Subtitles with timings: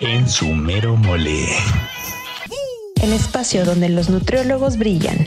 [0.00, 1.48] En su mero mole.
[3.02, 5.26] El espacio donde los nutriólogos brillan.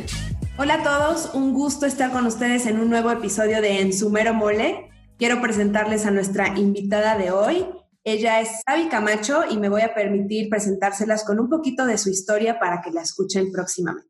[0.57, 4.09] Hola a todos, un gusto estar con ustedes en un nuevo episodio de En su
[4.09, 4.89] mero mole.
[5.17, 7.65] Quiero presentarles a nuestra invitada de hoy.
[8.05, 12.09] Ella es Sabi Camacho y me voy a permitir presentárselas con un poquito de su
[12.09, 14.09] historia para que la escuchen próximamente.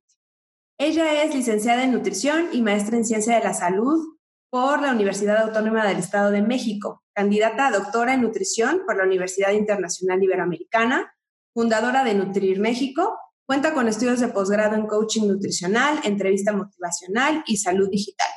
[0.77, 4.15] Ella es licenciada en nutrición y maestra en ciencia de la salud
[4.51, 9.03] por la Universidad Autónoma del Estado de México, candidata a doctora en nutrición por la
[9.03, 11.13] Universidad Internacional Iberoamericana,
[11.53, 17.57] fundadora de Nutrir México, cuenta con estudios de posgrado en coaching nutricional, entrevista motivacional y
[17.57, 18.29] salud digital.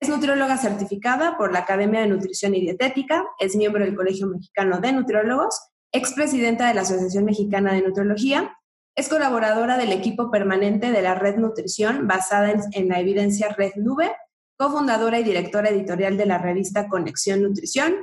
[0.00, 4.80] Es nutrióloga certificada por la Academia de Nutrición y Dietética, es miembro del Colegio Mexicano
[4.80, 5.60] de Nutriólogos,
[5.92, 8.54] expresidenta de la Asociación Mexicana de Nutriología,
[8.94, 13.74] es colaboradora del equipo permanente de la Red Nutrición basada en, en la evidencia Red
[13.76, 14.10] Nube
[14.58, 17.94] cofundadora y directora editorial de la revista Conexión Nutrición,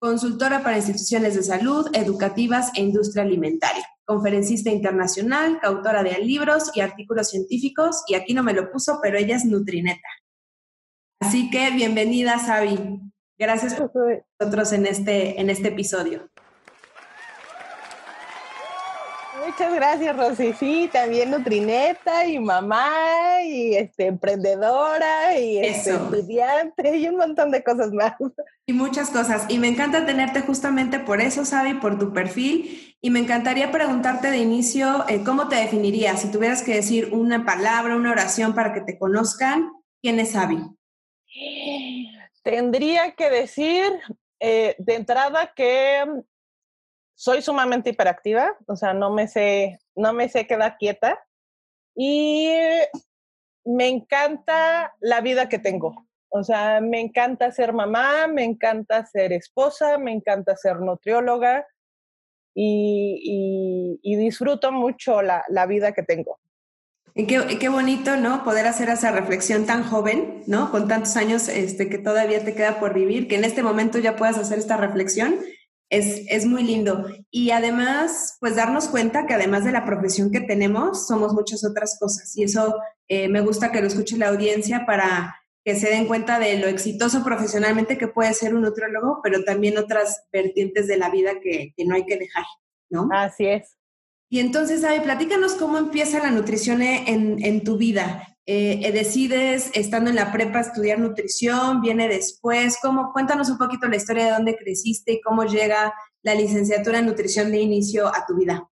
[0.00, 6.80] consultora para instituciones de salud, educativas e industria alimentaria, conferencista internacional, coautora de libros y
[6.80, 10.08] artículos científicos, y aquí no me lo puso, pero ella es Nutrineta.
[11.20, 13.00] Así que bienvenida, Sabi.
[13.38, 13.92] Gracias por
[14.38, 16.28] nosotros en este, en este episodio.
[19.50, 20.52] Muchas gracias, Rosy.
[20.52, 27.64] Sí, también Nutrineta y mamá y este, emprendedora y este, estudiante y un montón de
[27.64, 28.14] cosas más.
[28.66, 29.46] Y muchas cosas.
[29.48, 32.94] Y me encanta tenerte justamente por eso, Sabi, por tu perfil.
[33.00, 36.20] Y me encantaría preguntarte de inicio, eh, ¿cómo te definirías?
[36.20, 40.58] Si tuvieras que decir una palabra, una oración para que te conozcan, ¿quién es Sabi?
[42.44, 43.82] Tendría que decir
[44.38, 46.04] eh, de entrada que
[47.20, 51.22] soy sumamente hiperactiva, o sea, no me sé, no me sé quedar quieta
[51.94, 52.50] y
[53.62, 56.08] me encanta la vida que tengo.
[56.30, 61.66] O sea, me encanta ser mamá, me encanta ser esposa, me encanta ser nutrióloga
[62.54, 66.40] y, disfruto mucho la, vida que tengo.
[67.14, 68.44] Y qué, qué, bonito, ¿no?
[68.44, 70.70] Poder hacer esa reflexión tan joven, ¿no?
[70.70, 74.16] Con tantos años este, que todavía te queda por vivir, que en este momento ya
[74.16, 75.34] puedas hacer esta reflexión
[75.90, 77.06] es, muy lindo.
[77.30, 81.98] Y además, pues darnos cuenta que además de la profesión que tenemos, somos muchas otras
[81.98, 82.36] cosas.
[82.36, 82.76] Y eso
[83.08, 86.68] eh, me gusta que lo escuche la audiencia para que se den cuenta de lo
[86.68, 91.74] exitoso profesionalmente que puede ser un nutriólogo, pero también otras vertientes de la vida que,
[91.84, 92.44] no hay que dejar,
[92.88, 93.08] ¿no?
[93.12, 93.76] Así es.
[94.30, 98.38] Y entonces, Abe, platícanos cómo empieza la nutrición en, en tu vida.
[98.52, 102.80] Eh, eh, decides, estando en la prepa, estudiar nutrición, viene después.
[102.82, 103.12] ¿Cómo?
[103.12, 107.52] Cuéntanos un poquito la historia de dónde creciste y cómo llega la licenciatura en nutrición
[107.52, 108.68] de inicio a tu vida.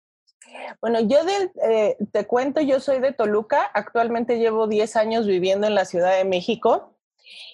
[0.79, 5.75] Bueno, yo eh, te cuento, yo soy de Toluca, actualmente llevo 10 años viviendo en
[5.75, 6.97] la Ciudad de México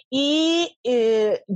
[0.08, 0.78] y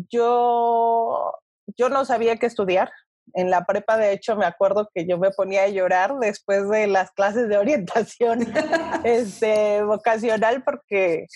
[0.09, 1.31] yo,
[1.77, 2.91] yo no sabía qué estudiar,
[3.33, 6.87] en la prepa, de hecho, me acuerdo que yo me ponía a llorar después de
[6.87, 8.39] las clases de orientación
[9.03, 11.27] este, vocacional porque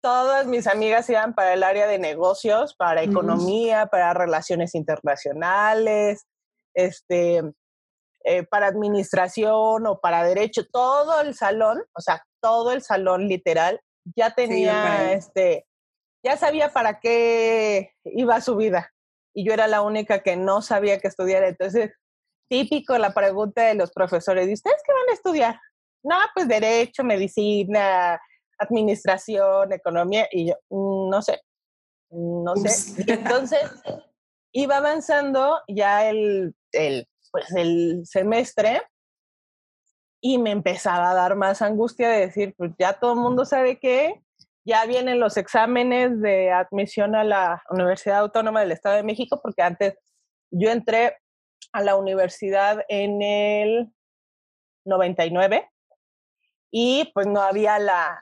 [0.00, 6.26] todas mis amigas iban para el área de negocios, para economía, para relaciones internacionales,
[6.74, 7.42] este,
[8.24, 13.80] eh, para administración o para derecho, todo el salón, o sea, todo el salón literal,
[14.16, 15.66] ya tenía, este,
[16.24, 18.90] ya sabía para qué iba su vida
[19.34, 21.44] y yo era la única que no sabía qué estudiar.
[21.44, 21.92] Entonces,
[22.48, 25.60] típico la pregunta de los profesores, ¿y ustedes qué van a estudiar?
[26.02, 28.20] No, pues derecho, medicina,
[28.58, 31.40] administración, economía, y yo, mm, no sé,
[32.10, 33.04] no sé.
[33.06, 33.60] entonces,
[34.52, 38.82] iba avanzando ya el, el, pues el semestre
[40.20, 43.78] y me empezaba a dar más angustia de decir, pues ya todo el mundo sabe
[43.78, 44.22] qué,
[44.70, 49.62] ya vienen los exámenes de admisión a la Universidad Autónoma del Estado de México, porque
[49.62, 49.98] antes
[50.52, 51.16] yo entré
[51.72, 53.92] a la universidad en el
[54.84, 55.68] 99
[56.70, 58.20] y pues no había la,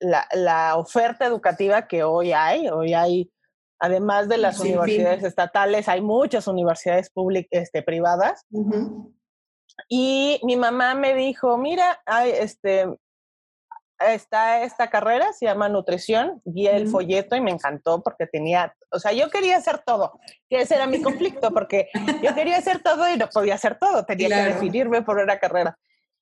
[0.00, 2.70] la, la, oferta educativa que hoy hay.
[2.70, 3.30] Hoy hay,
[3.78, 8.46] además de las universidades estatales, hay muchas universidades públicas, este, privadas.
[9.86, 12.86] Y mi mamá me dijo, mira, hay, este,
[14.06, 18.98] está esta carrera, se llama nutrición, vi el folleto y me encantó porque tenía, o
[18.98, 20.18] sea, yo quería hacer todo,
[20.48, 21.88] que ese era mi conflicto, porque
[22.22, 25.78] yo quería hacer todo y no podía hacer todo, tenía que definirme por una carrera.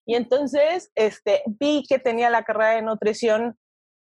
[0.06, 3.56] Y entonces este, vi que tenía la carrera de nutrición,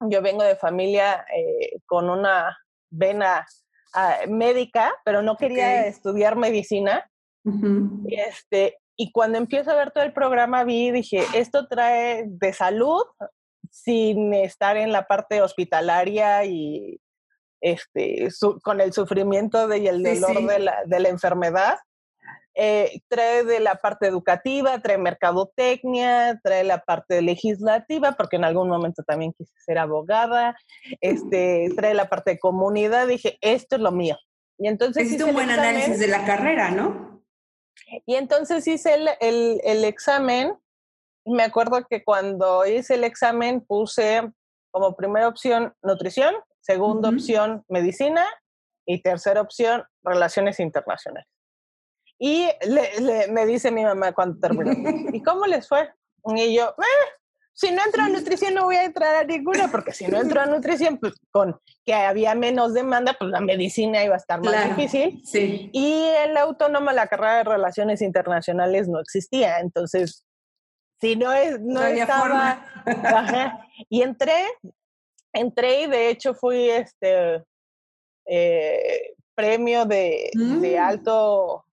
[0.01, 2.57] yo vengo de familia eh, con una
[2.89, 3.45] vena
[3.93, 7.09] ah, médica, pero no quería estudiar medicina.
[7.43, 12.51] y este, y cuando empiezo a ver todo el programa vi, dije, esto trae de
[12.51, 13.03] salud,
[13.69, 16.99] sin estar en la parte hospitalaria y
[17.61, 18.29] este,
[18.63, 21.77] con el sufrimiento de, y el dolor De, la, de, la, enfermedad.
[22.55, 28.69] eh, trae de la parte educativa, trae mercadotecnia, trae la parte legislativa, porque en algún
[28.69, 30.57] momento también quise ser abogada,
[31.01, 34.17] este, trae la parte de comunidad, dije, esto es lo mío.
[34.57, 37.23] Y entonces Hiciste un buen análisis de la carrera, ¿no?
[38.05, 40.53] Y entonces hice el, el, el examen.
[41.29, 44.31] Me acuerdo que cuando hice el examen puse
[44.71, 48.25] como primera opción nutrición, segunda opción medicina
[48.85, 51.27] y tercera opción relaciones internacionales.
[52.17, 52.49] Y
[53.29, 54.71] me dice mi mamá cuando terminó,
[55.13, 55.89] ¿y cómo les fue?
[56.35, 57.09] Y yo, eh,
[57.53, 60.41] si no entro a nutrición no voy a entrar a ninguna, porque si no entro
[60.41, 64.75] a nutrición, pues con que había menos demanda, pues la medicina iba a estar más
[64.75, 65.21] difícil.
[65.25, 65.69] Sí.
[65.73, 70.25] Y en la autónoma la carrera de relaciones internacionales no existía, entonces
[70.99, 72.65] si no es no, estaba
[73.89, 74.45] y entré
[75.33, 77.43] entré y de hecho fui este
[78.25, 80.81] eh, premio de, de, mm.
[80.81, 81.65] alto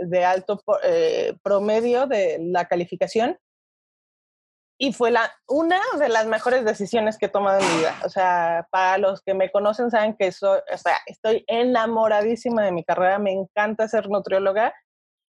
[0.00, 3.38] de alto eh, promedio de la calificación
[4.78, 7.94] y fue la, una de las mejores decisiones que he tomado en mi vida.
[8.04, 12.72] O sea, para los que me conocen saben que soy, o sea, estoy enamoradísima de
[12.72, 14.74] mi carrera, me encanta ser nutrióloga.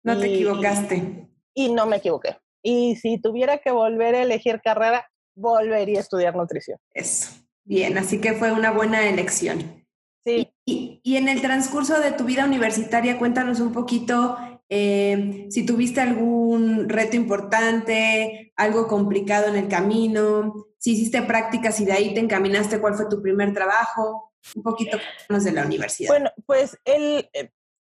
[0.04, 1.28] No te equivocaste.
[1.54, 2.38] Y no me equivoqué.
[2.62, 6.78] Y si tuviera que volver a elegir carrera, volvería a estudiar nutrición.
[6.94, 7.32] Eso.
[7.64, 9.86] Bien, así que fue una buena elección.
[10.24, 10.52] Sí.
[10.66, 14.38] Y, y, en el transcurso de tu vida universitaria, cuéntanos un poquito
[14.74, 21.86] eh, si tuviste algún reto importante, algo complicado en el camino, si hiciste prácticas y
[21.86, 24.98] de ahí te encaminaste, cuál fue tu primer trabajo, un poquito
[25.28, 26.08] de la universidad.
[26.08, 27.30] Bueno, pues el,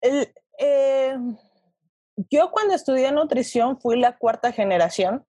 [0.01, 0.29] el
[0.59, 1.17] eh,
[2.31, 5.27] yo cuando estudié nutrición fui la cuarta generación,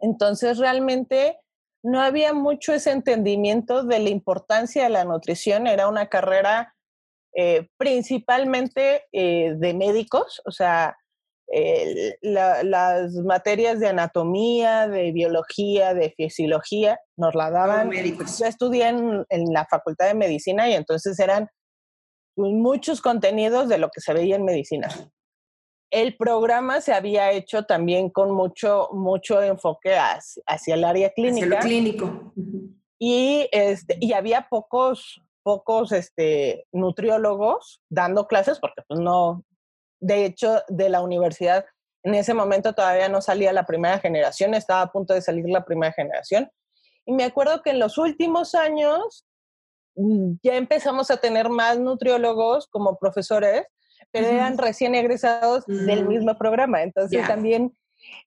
[0.00, 1.38] entonces realmente
[1.82, 6.74] no había mucho ese entendimiento de la importancia de la nutrición, era una carrera
[7.34, 10.96] eh, principalmente eh, de médicos, o sea,
[12.22, 17.88] las materias de anatomía, de biología, de fisiología, nos la daban.
[17.88, 18.38] médicos.
[18.38, 21.48] Yo estudié en, la Facultad de Medicina y entonces eran
[22.36, 24.88] muchos contenidos de lo que se veía en medicina.
[25.90, 31.46] El programa se había hecho también con mucho, mucho enfoque hacia, el área clínica.
[31.46, 32.32] Hacia lo clínico.
[32.98, 39.44] Y, este, y había pocos, pocos este, nutriólogos dando clases, porque pues no,
[39.98, 41.64] de hecho, de la universidad
[42.02, 45.64] en ese momento todavía no salía la primera generación, estaba a punto de salir la
[45.64, 46.50] primera generación.
[47.04, 49.26] Y me acuerdo que en los últimos años
[49.96, 53.64] mm, ya empezamos a tener más nutriólogos como profesores,
[54.12, 56.08] pero eran recién egresados del mm.
[56.08, 56.82] mismo programa.
[56.82, 57.76] Entonces también...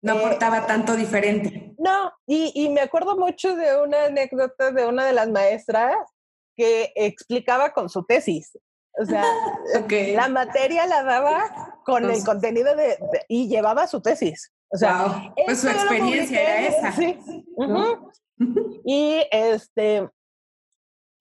[0.01, 1.73] No eh, aportaba tanto diferente.
[1.79, 5.95] No, y, y, me acuerdo mucho de una anécdota de una de las maestras
[6.55, 8.51] que explicaba con su tesis.
[8.99, 9.23] O sea,
[10.15, 12.97] la materia la daba con el contenido de,
[13.27, 14.51] y llevaba su tesis.
[14.69, 16.91] O sea, pues su experiencia era esa.
[16.91, 17.19] Sí.
[18.85, 20.09] Y este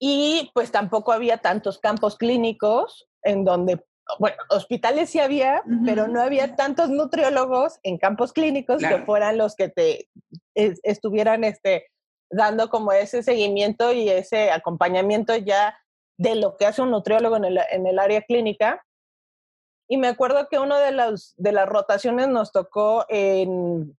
[0.05, 3.81] y pues tampoco había tantos campos clínicos en donde
[4.19, 9.55] bueno, hospitales sí había, pero no había tantos nutriólogos en campos clínicos que fueran los
[9.55, 10.09] que te
[10.55, 11.87] estuvieran este
[12.29, 15.77] dando como ese seguimiento y ese acompañamiento ya
[16.17, 18.83] de lo que hace un nutriólogo en el, en el área clínica.
[19.87, 23.97] Y me acuerdo que una de, las de las rotaciones nos tocó en,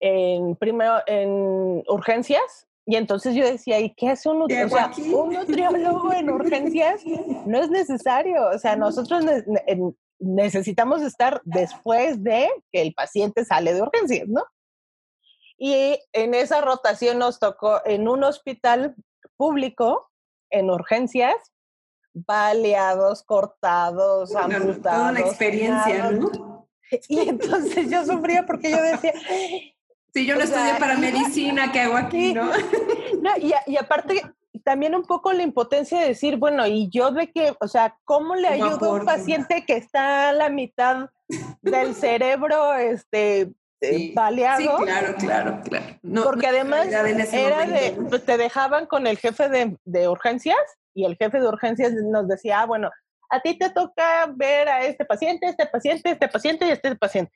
[0.00, 2.66] en, primero, en urgencias.
[2.90, 5.22] Y entonces yo decía, ¿y qué hace un nutriólogo?
[5.22, 7.02] un nutriólogo en urgencias
[7.46, 8.48] no es necesario.
[8.48, 9.24] O sea, nosotros
[10.18, 14.44] necesitamos estar después de que el paciente sale de urgencias, ¿no?
[15.56, 18.96] Y en esa rotación nos tocó en un hospital
[19.36, 20.10] público,
[20.50, 21.36] en urgencias,
[22.12, 24.82] baleados, cortados, amputados.
[24.82, 26.68] Toda una experiencia, ¿no?
[27.08, 29.12] Y entonces yo sufría porque yo decía...
[30.12, 32.44] Si yo no estudié para medicina, ¿qué hago aquí, no?
[33.22, 34.22] no y, y aparte
[34.64, 38.34] también un poco la impotencia de decir, bueno, y yo de que, o sea, ¿cómo
[38.34, 41.10] le ayudo a un paciente que está a la mitad
[41.62, 44.60] del cerebro, este, este, sí, baleado.
[44.60, 46.24] Sí, claro, claro, claro.
[46.24, 50.58] porque además era de, pues, te dejaban con el jefe de, de, urgencias
[50.94, 52.90] y el jefe de urgencias nos decía, ah, bueno,
[53.30, 57.32] a ti te toca ver a este paciente, este paciente, este paciente y este paciente.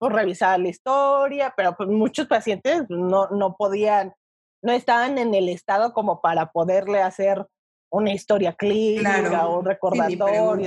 [0.00, 4.14] Pues revisar la historia, pero pues muchos pacientes no, no podían,
[4.62, 7.46] no estaban en el estado como para poderle hacer
[7.92, 10.58] una historia clínica o un recordatorio.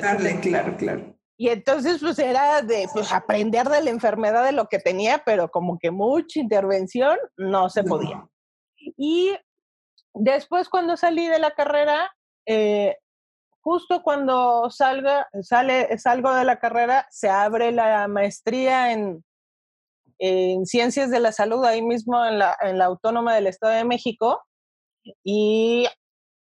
[0.42, 1.16] claro, claro.
[1.36, 5.50] Y entonces, pues era de pues, aprender de la enfermedad de lo que tenía, pero
[5.50, 8.28] como que mucha intervención no se podía.
[8.78, 9.36] Y
[10.14, 12.98] después, cuando salí de la carrera, eh,
[13.64, 19.24] justo cuando salga, sale, salgo de la carrera, se abre la maestría en,
[20.20, 23.86] en Ciencias de la Salud, ahí mismo en la, en la Autónoma del Estado de
[23.86, 24.44] México,
[25.24, 25.88] y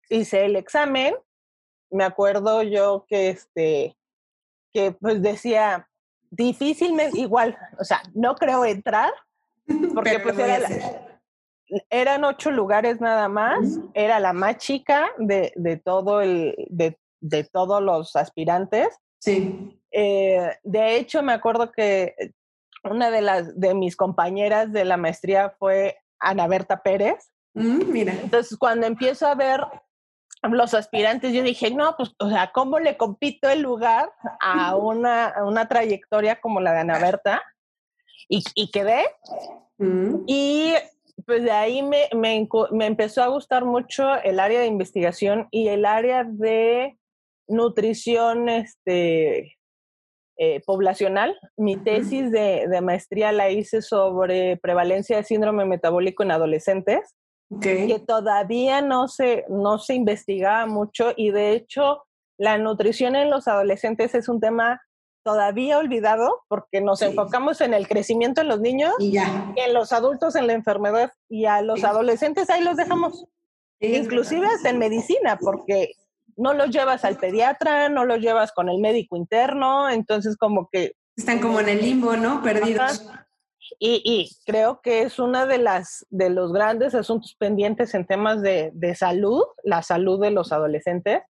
[0.09, 1.15] hice el examen.
[1.91, 3.97] Me acuerdo yo que, este,
[4.71, 5.89] que pues decía,
[6.29, 9.11] difícilmente, igual, o sea, no creo entrar,
[9.95, 11.08] porque pues era
[11.89, 17.43] eran ocho lugares nada más, era la más chica de, de todo el, de, de,
[17.43, 18.87] todos los aspirantes.
[19.19, 19.79] Sí.
[19.91, 22.15] Eh, de hecho, me acuerdo que
[22.83, 27.31] una de las de mis compañeras de la maestría fue Ana Berta Pérez.
[27.53, 28.13] Mm, mira.
[28.13, 29.61] Entonces, cuando empiezo a ver
[30.43, 35.27] los aspirantes, yo dije, no, pues, o sea, ¿cómo le compito el lugar a una,
[35.27, 37.41] a una trayectoria como la de Ana Berta?
[38.27, 39.05] Y, y quedé.
[39.77, 40.23] Mm.
[40.27, 40.73] Y
[41.25, 45.67] pues de ahí me, me, me, empezó a gustar mucho el área de investigación y
[45.67, 46.97] el área de
[47.47, 49.57] nutrición este,
[50.37, 51.35] eh, poblacional.
[51.57, 57.15] Mi tesis de, de, maestría la hice sobre prevalencia de síndrome metabólico en adolescentes,
[57.61, 62.03] que todavía no se, no se investigaba mucho y de hecho
[62.37, 64.79] la nutrición en los adolescentes es un tema
[65.23, 69.53] todavía olvidado porque nos enfocamos en el crecimiento en los niños y, ya.
[69.55, 73.25] en los adultos en la enfermedad y a los adolescentes ahí los dejamos.
[73.79, 75.93] Inclusive hasta en medicina, porque
[76.35, 80.93] no los llevas al pediatra, no los llevas con el médico interno, entonces como que...
[81.15, 82.41] Están como en el limbo, ¿no?
[82.41, 83.09] Perdidos.
[83.77, 88.41] Y, y, creo que es uno de, las, de los grandes asuntos pendientes en temas
[88.41, 91.21] de, de salud, la salud de los adolescentes.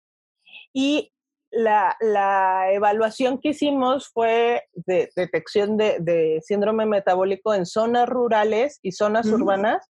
[0.73, 1.13] Y
[1.51, 8.79] la, la, evaluación que hicimos fue de detección de, de, síndrome metabólico en zonas rurales
[8.83, 9.87] y zonas urbanas.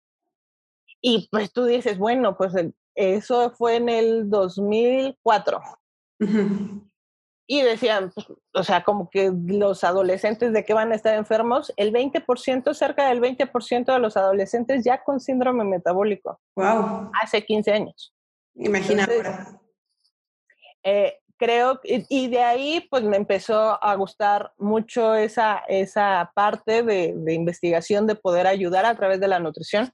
[1.00, 2.52] Y pues tú dices, bueno, pues
[2.94, 5.61] eso fue en el 2004.
[7.49, 11.73] Y decían, pues, o sea, como que los adolescentes de qué van a estar enfermos,
[11.76, 16.40] el 20%, cerca del 20% de los adolescentes ya con síndrome metabólico.
[16.56, 17.11] Wow.
[17.21, 18.14] Hace 15 años.
[18.54, 19.61] Imagina ahora.
[20.85, 26.85] Eh, creo, y, y, de ahí pues me empezó a gustar mucho esa, esa parte
[26.85, 29.91] de, de, investigación, de poder ayudar a través de la nutrición.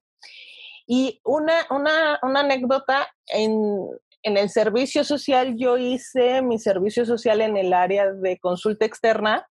[0.86, 3.88] Y una, una, una anécdota, en,
[4.24, 9.46] en el servicio social yo hice mi servicio social en el área de consulta externa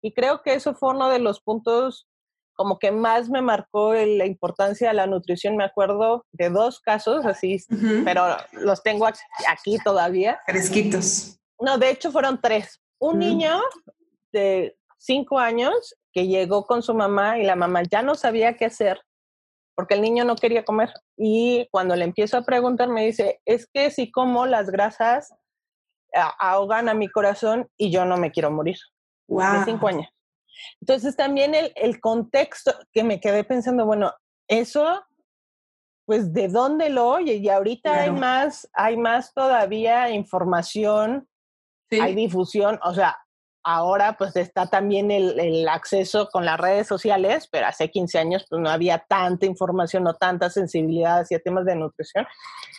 [0.00, 2.08] y creo que eso fue uno de los puntos
[2.54, 5.56] como que más me marcó la importancia de la nutrición.
[5.56, 8.04] Me acuerdo de dos casos así, uh -huh.
[8.04, 10.38] pero los tengo aquí todavía.
[10.46, 11.38] Fresquitos.
[11.62, 12.82] No, de hecho fueron tres.
[12.98, 13.18] Un mm.
[13.18, 13.60] niño
[14.32, 18.66] de cinco años que llegó con su mamá y la mamá ya no sabía qué
[18.66, 19.00] hacer
[19.74, 20.92] porque el niño no quería comer.
[21.16, 25.34] Y cuando le empiezo a preguntar, me dice, es que si como las grasas
[26.38, 28.76] ahogan a mi corazón y yo no me quiero morir.
[29.28, 29.60] Wow.
[29.60, 30.08] De cinco años.
[30.80, 34.12] Entonces también el, el contexto que me quedé pensando, bueno,
[34.46, 35.02] eso
[36.04, 38.12] pues de dónde lo oye y ahorita claro.
[38.12, 41.28] hay más hay más todavía información
[41.96, 42.00] sí.
[42.00, 43.16] hay difusión, o sea,
[43.64, 48.46] ahora pues está también el, el, acceso con las redes sociales, pero hace 15 años
[48.48, 52.26] pues no había tanta información, no tanta sensibilidad hacia temas de nutrición.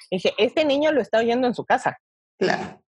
[0.10, 1.98] Y dije, este niño lo está oyendo en su casa.
[2.38, 2.82] Claro.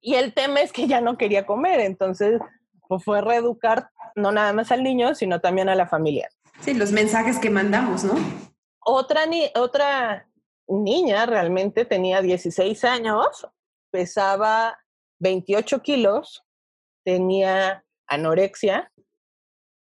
[0.00, 2.40] Y el tema es que ya no quería comer, entonces
[2.88, 6.28] pues, fue reeducar no nada más al niño, sino también a la familia.
[6.60, 8.14] Sí, los mensajes que mandamos, ¿no?
[8.80, 10.28] Otra, ni otra
[10.68, 13.46] niña realmente tenía 16 años,
[13.90, 14.78] pesaba
[15.24, 16.44] 28 kilos,
[17.02, 18.92] tenía anorexia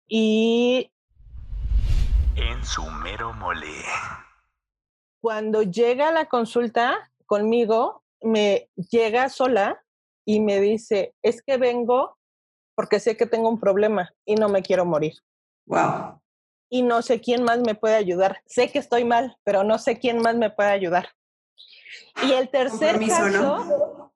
[0.07, 0.91] y...
[2.35, 3.83] En su mero mole.
[5.21, 9.83] Cuando llega a la consulta conmigo, me llega sola
[10.25, 12.17] y me dice, es que vengo
[12.75, 15.13] porque sé que tengo un problema y no me quiero morir.
[15.67, 16.19] Wow.
[16.69, 18.41] Y no sé quién más me puede ayudar.
[18.47, 21.09] Sé que estoy mal, pero no sé quién más me puede ayudar.
[22.23, 24.07] Y el tercer caso, ¿no?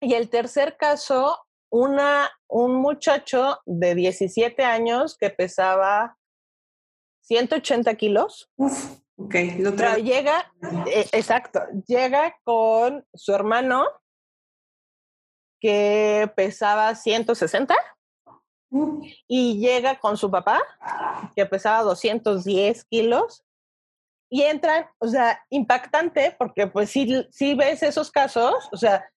[0.00, 1.38] Y el tercer caso,
[1.70, 6.16] una, un muchacho de 17 años que pesaba
[7.22, 8.50] 180 kilos.
[8.56, 9.34] Uf, ok.
[9.58, 10.52] Lo pero llega,
[10.86, 13.86] eh, exacto, llega con su hermano
[15.60, 17.74] que pesaba 160
[18.70, 19.02] uh.
[19.26, 20.62] y llega con su papá
[21.34, 23.44] que pesaba 210 kilos
[24.28, 29.08] y entran, o sea, impactante porque pues si, si ves esos casos, o sea,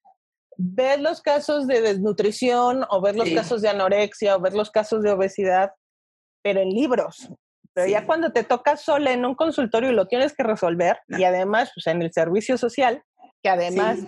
[0.62, 3.36] ves los casos de desnutrición o ves los sí.
[3.36, 5.72] casos de anorexia o ves los casos de obesidad,
[6.44, 7.30] pero en libros.
[7.74, 7.94] Pero sí.
[7.94, 11.18] ya cuando te toca sola en un consultorio y lo tienes que resolver, no.
[11.18, 13.02] y además pues, en el servicio social,
[13.42, 14.08] que además sí.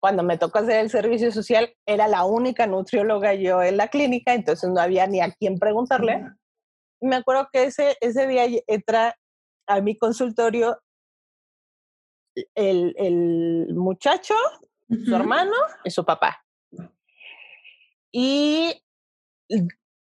[0.00, 4.34] cuando me tocó hacer el servicio social, era la única nutrióloga yo en la clínica,
[4.34, 6.26] entonces no había ni a quién preguntarle.
[7.00, 9.14] Me acuerdo que ese, ese día entra
[9.68, 10.76] a mi consultorio
[12.56, 14.34] el, el muchacho,
[14.88, 16.44] su hermano y su papá.
[18.12, 18.82] Y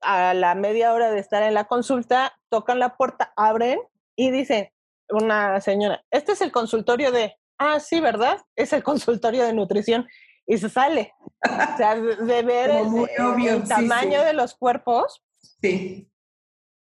[0.01, 3.79] a la media hora de estar en la consulta, tocan la puerta, abren
[4.15, 4.69] y dicen,
[5.09, 8.41] una señora, este es el consultorio de, ah, sí, ¿verdad?
[8.55, 10.07] Es el consultorio de nutrición
[10.45, 11.13] y se sale.
[11.43, 15.23] O sea, de ver el, tamaño de los cuerpos.
[15.61, 16.09] Sí.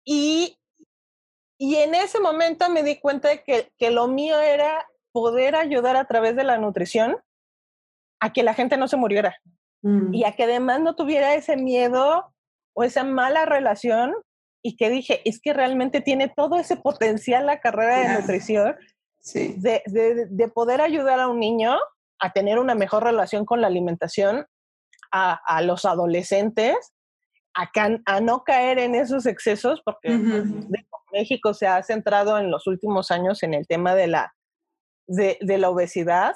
[0.05, 0.59] Y,
[1.57, 5.95] y en ese momento me di cuenta de que, que lo mío era poder ayudar
[5.95, 7.17] a través de la nutrición
[8.19, 9.35] a que la gente no se muriera.
[9.85, 10.15] Mm.
[10.15, 12.33] y a que además no tuviera ese miedo
[12.73, 14.15] o esa mala relación
[14.63, 18.75] y que dije, es que realmente tiene todo ese potencial la carrera de nutrición
[19.33, 19.83] de,
[20.27, 21.77] de, poder ayudar a un niño
[22.19, 24.47] a tener una mejor relación con la alimentación,
[25.11, 26.75] a, a los adolescentes,
[27.53, 27.69] a,
[28.05, 30.09] a, no caer en esos excesos, porque
[31.11, 34.33] México se ha centrado en los últimos años en el tema de la,
[35.07, 36.35] de, de la obesidad,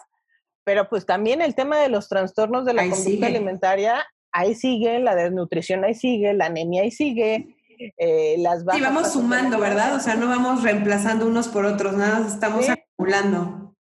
[0.69, 5.15] pero pues también el tema de los trastornos de la conducta alimentaria, ahí sigue, la
[5.15, 7.55] desnutrición ahí sigue, la anemia ahí sigue,
[7.97, 9.95] eh, las Sí, vamos sumando, ¿verdad?
[9.95, 13.73] O sea, no vamos reemplazando unos por otros, nada, estamos acumulando.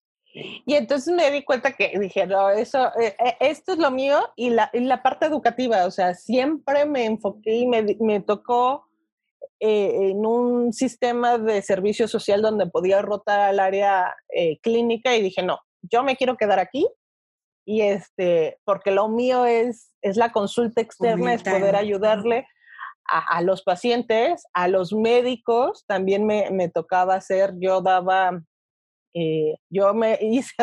[0.65, 4.19] Y entonces me di cuenta que dije, no, eso, eh, eh, esto es lo mío
[4.37, 8.85] y la, la, parte educativa, o sea, siempre me enfoqué y me, me tocó
[9.59, 14.15] en un sistema de servicio social donde podía rotar al área
[14.61, 15.59] clínica y dije, no,
[15.91, 16.87] yo me quiero quedar aquí
[17.65, 22.47] y este, porque lo mío es, es la consulta externa, es poder ayudarle
[23.09, 28.41] a, los pacientes, a los médicos, también me, me tocaba hacer, yo daba,
[29.13, 30.53] eh, yo me hice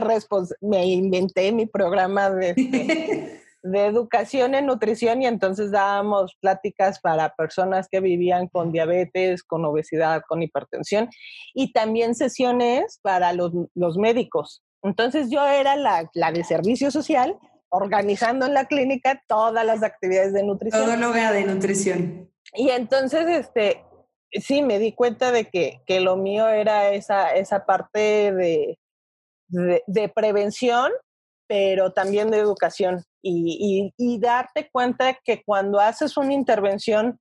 [0.61, 7.35] me inventé mi programa de, este, de educación en nutrición y entonces dábamos pláticas para
[7.35, 11.09] personas que vivían con diabetes, con obesidad, con hipertensión
[11.55, 14.63] y también sesiones para los, los médicos.
[14.85, 17.39] Entonces yo era la, la de servicio social,
[17.71, 20.85] organizando en la clínica todas las actividades de nutrición.
[20.85, 22.31] Todo lo vea de nutrición.
[22.53, 23.83] Y entonces, este,
[24.31, 28.79] sí, me di cuenta de que, que lo mío era esa, esa parte de,
[29.49, 30.93] de, prevención,
[31.49, 33.03] pero también de educación.
[33.23, 37.19] Y, y, y, darte cuenta que cuando haces una intervención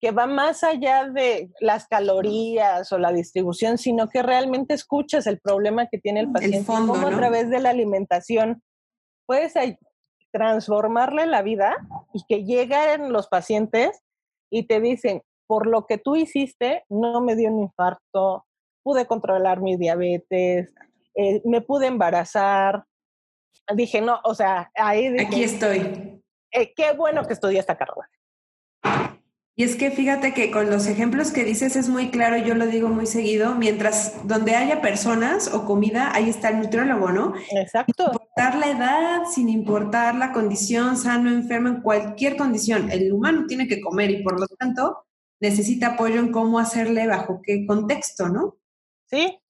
[0.00, 5.40] que va más allá de las calorías o la distribución, sino que realmente escuchas el
[5.40, 8.62] problema que tiene el paciente, cómo a través de la alimentación
[9.26, 9.54] puedes
[10.32, 11.76] transformarle la vida
[12.12, 14.02] y que lleguen los pacientes
[14.50, 18.46] y te dicen, por lo que tú hiciste, no me dio un infarto,
[18.82, 20.72] pude controlar mi diabetes,
[21.14, 22.84] eh, me pude embarazar.
[23.74, 25.18] Dije, no, o sea, ahí...
[25.18, 26.22] Aquí estoy.
[26.52, 28.08] Eh, qué bueno que estudié esta carrera.
[29.58, 32.68] Y es que fíjate que con los ejemplos que dices es muy claro, yo lo
[32.68, 37.34] digo muy seguido, mientras donde haya personas o comida, ahí está el nutriólogo, ¿no?
[37.50, 37.92] Exacto.
[37.96, 43.46] Sin importar la edad, sin importar la condición, sano, enfermo, en cualquier condición, el humano
[43.48, 45.04] tiene que comer y por lo tanto
[45.40, 48.58] necesita apoyo en cómo hacerle, bajo qué contexto, ¿no?
[49.10, 49.40] Sí.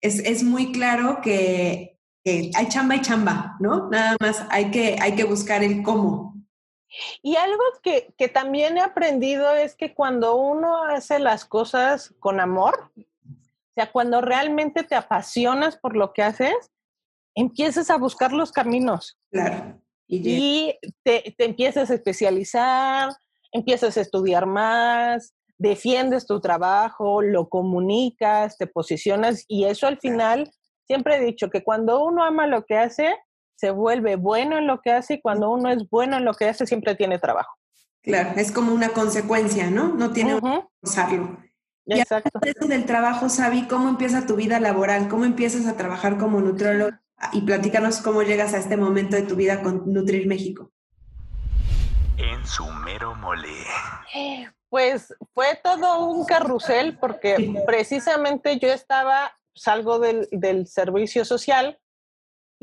[0.00, 3.88] Es, es muy claro que, que, hay chamba y chamba, ¿no?
[3.90, 6.41] Nada más hay que, hay que buscar el cómo.
[7.22, 12.40] Y algo que, que, también he aprendido es que cuando uno hace las cosas con
[12.40, 16.54] amor, o sea, cuando realmente te apasionas por lo que haces,
[17.34, 19.18] empiezas a buscar los caminos.
[19.30, 19.80] Claro.
[20.06, 23.10] Y, te, te empiezas a especializar,
[23.50, 30.50] empiezas a estudiar más, defiendes tu trabajo, lo comunicas, te posicionas y eso al final,
[30.86, 33.14] siempre he dicho que cuando uno ama lo que hace,
[33.62, 36.48] se vuelve bueno en lo que hace y cuando uno es bueno en lo que
[36.48, 37.56] hace siempre tiene trabajo.
[38.02, 39.94] Claro, es como una consecuencia, ¿no?
[39.94, 41.38] No tiene que usarlo.
[41.86, 42.40] Exacto.
[42.42, 45.06] Y del trabajo, Sabi, ¿cómo empieza tu vida laboral?
[45.06, 46.90] ¿Cómo empiezas a trabajar como nutriólogo?
[47.32, 50.72] Y platícanos cómo llegas a este momento de tu vida con Nutrir México.
[52.16, 53.64] En su mero mole.
[54.70, 61.78] Pues fue todo un carrusel porque precisamente yo estaba, salgo del, del servicio social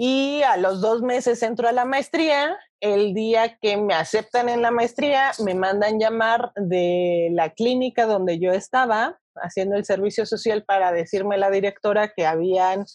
[0.02, 2.58] y a los dos meses entro a la maestría.
[2.80, 8.40] El día que me aceptan en la maestría, me mandan llamar de la clínica donde
[8.40, 12.86] yo estaba haciendo el servicio social para decirme la directora que habían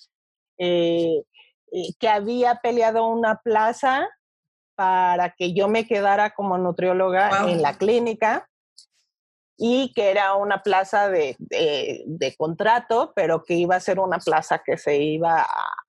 [0.56, 1.24] eh,
[1.72, 4.08] eh, que había peleado una plaza
[4.74, 8.48] para que yo me quedara como nutrióloga en la clínica
[9.58, 14.62] y que era una plaza de, de, contrato, pero que iba a ser una plaza
[14.64, 15.83] que se iba a,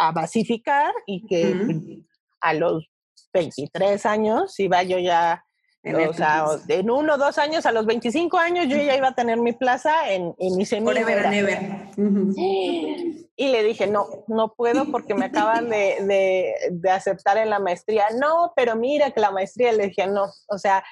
[0.00, 2.02] a basificar y que
[2.40, 2.90] a los
[3.34, 5.44] 23 años iba yo ya,
[5.84, 9.14] o sea, en uno o dos años, a los 25 años yo ya iba a
[9.14, 10.64] tener mi plaza en, en mi
[13.36, 18.06] Y le dije, no, no puedo porque me acaban de, de, aceptar en la maestría.
[18.18, 20.82] No, pero mira que la maestría, le dije, no, o sea,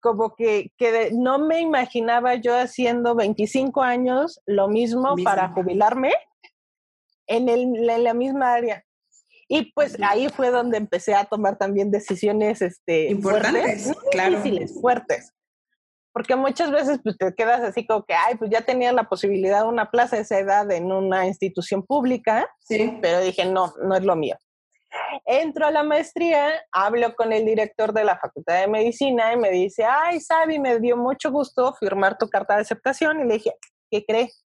[0.00, 6.12] como que, que no me imaginaba yo haciendo 25 años lo mismo, para jubilarme
[7.26, 8.84] en, el, en la misma área.
[9.48, 14.36] Y pues ahí fue donde empecé a tomar también decisiones este, importantes, claro.
[14.36, 15.32] difíciles, fuertes.
[16.12, 19.62] Porque muchas veces pues, te quedas así como que, ay, pues ya tenía la posibilidad
[19.62, 22.98] de una plaza de esa edad en una institución pública, sí.
[23.02, 24.36] pero dije, no, no es lo mío.
[25.26, 29.50] Entro a la maestría, hablo con el director de la Facultad de Medicina y me
[29.50, 33.20] dice, ay, Sabi, me dio mucho gusto firmar tu carta de aceptación.
[33.20, 33.52] Y le dije,
[33.90, 34.43] ¿qué crees?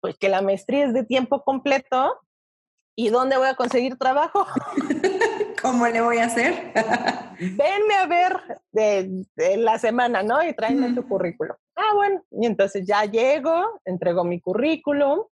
[0.00, 2.20] Pues que la maestría es de tiempo completo
[3.00, 4.46] ¿Y dónde voy a conseguir trabajo?
[5.62, 6.72] ¿Cómo le voy a hacer?
[7.40, 10.42] Venme a ver de, la semana, ¿no?
[10.46, 11.56] Y tráeme tu currículum.
[11.76, 12.22] Ah, bueno.
[12.30, 15.24] Y entonces ya llego, entrego mi currículum,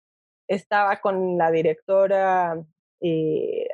[0.46, 2.56] estaba con la directora
[3.00, 3.66] eh,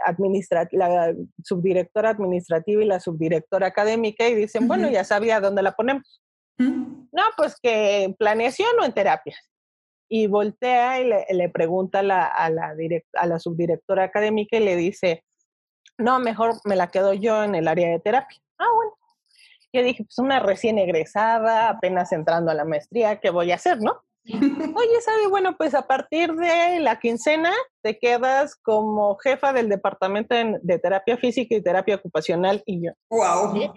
[0.72, 6.22] la subdirectora administrativa y la subdirectora académica y dicen, bueno, ya sabía dónde la ponemos.
[6.58, 9.36] No, pues que en planeación o en terapia
[10.14, 12.76] y voltea y le, pregunta a la, a, la
[13.14, 15.24] a la subdirectora académica y le dice,
[15.96, 18.38] no, mejor me la quedo yo en el área de terapia.
[18.58, 18.92] Ah, bueno.
[19.72, 23.78] Yo dije, pues una recién egresada, apenas entrando a la maestría, ¿qué voy a hacer,
[23.80, 24.02] no?
[24.26, 27.50] Oye, Sabi, bueno, pues a partir de la quincena
[27.82, 32.92] te quedas como jefa del departamento de terapia física y terapia ocupacional y yo.
[33.08, 33.56] ¡Wow!
[33.56, 33.72] O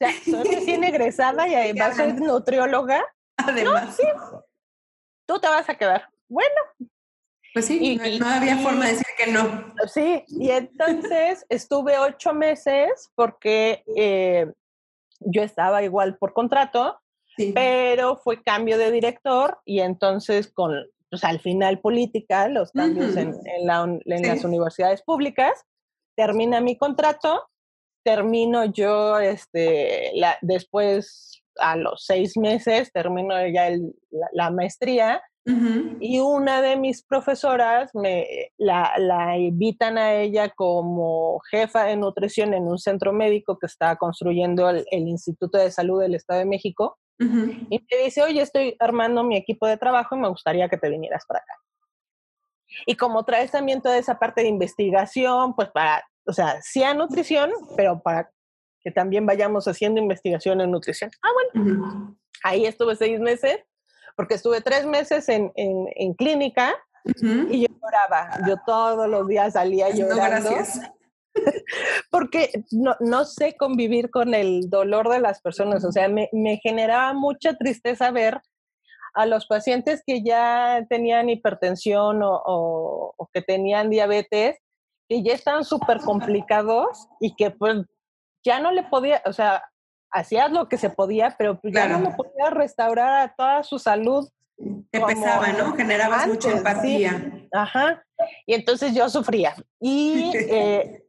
[0.00, 3.04] sea, soy recién egresada y además soy nutrióloga.
[3.36, 3.94] Además.
[3.94, 4.02] sí,
[5.26, 6.08] tú te vas a quedar.
[6.28, 6.54] Bueno.
[7.52, 9.74] Pues sí, no, había forma de decir que no.
[9.86, 14.52] Sí, y entonces estuve ocho meses porque eh,
[15.20, 17.00] yo estaba igual por contrato,
[17.54, 20.72] pero fue cambio de director y entonces con,
[21.10, 23.34] pues al final política, los cambios en,
[23.66, 25.64] las universidades públicas,
[26.14, 27.48] termina mi contrato,
[28.04, 33.70] termino yo, este, la, después a los seis meses termino ya
[34.32, 35.22] la, maestría
[36.00, 42.64] y una de mis profesoras me la, invitan a ella como jefa de nutrición en
[42.64, 47.78] un centro médico que está construyendo el, Instituto de Salud del Estado de México y
[47.90, 51.24] me dice, oye, estoy armando mi equipo de trabajo y me gustaría que te vinieras
[51.26, 51.54] para acá.
[52.84, 56.92] Y como traes también toda esa parte de investigación, pues para, o sea, sí a
[56.92, 58.30] nutrición, pero para
[58.86, 61.10] que también vayamos haciendo investigación en nutrición.
[61.20, 63.58] Ah, bueno, ahí estuve seis meses,
[64.14, 66.72] porque estuve tres meses en, en, clínica
[67.50, 68.46] y yo lloraba.
[68.46, 70.50] Yo todos los días salía llorando.
[70.50, 70.80] gracias.
[72.12, 75.84] porque no, no, sé convivir con el dolor de las personas.
[75.84, 78.40] O sea, me, me generaba mucha tristeza ver
[79.14, 84.58] a los pacientes que ya tenían hipertensión o, o, o que tenían diabetes,
[85.08, 87.84] que ya están súper complicados y que pues
[88.46, 89.62] ya no le podía, o sea,
[90.10, 93.78] hacías lo que se podía, pero pues ya no lo podía restaurar a toda su
[93.78, 94.26] salud.
[94.90, 95.74] Te pesaba, ¿no?
[95.74, 97.48] Generabas mucha empatía.
[97.52, 98.04] Ajá.
[98.46, 99.54] Y entonces yo sufría.
[99.80, 101.04] Y eh,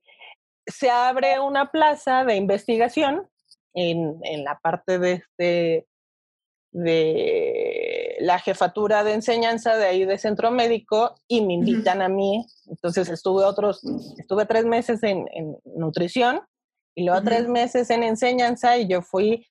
[0.66, 3.30] se abre una plaza de investigación
[3.74, 5.88] en, en la parte de este
[6.72, 12.46] de la jefatura de enseñanza de ahí de centro médico y me invitan a mí.
[12.68, 13.82] Entonces estuve otros,
[14.18, 16.42] estuve tres meses en, en nutrición
[16.98, 19.48] y luego tres meses en enseñanza y yo fui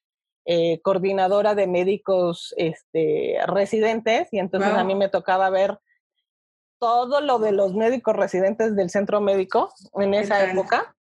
[0.46, 5.78] eh, coordinadora de médicos este, residentes y entonces a mí me tocaba ver
[6.80, 10.96] todo lo de los médicos residentes del centro médico en esa época.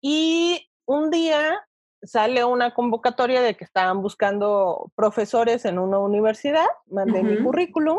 [0.00, 1.60] Y un día
[2.02, 7.98] sale una convocatoria de que estaban buscando profesores en una universidad, mandé mi currículum.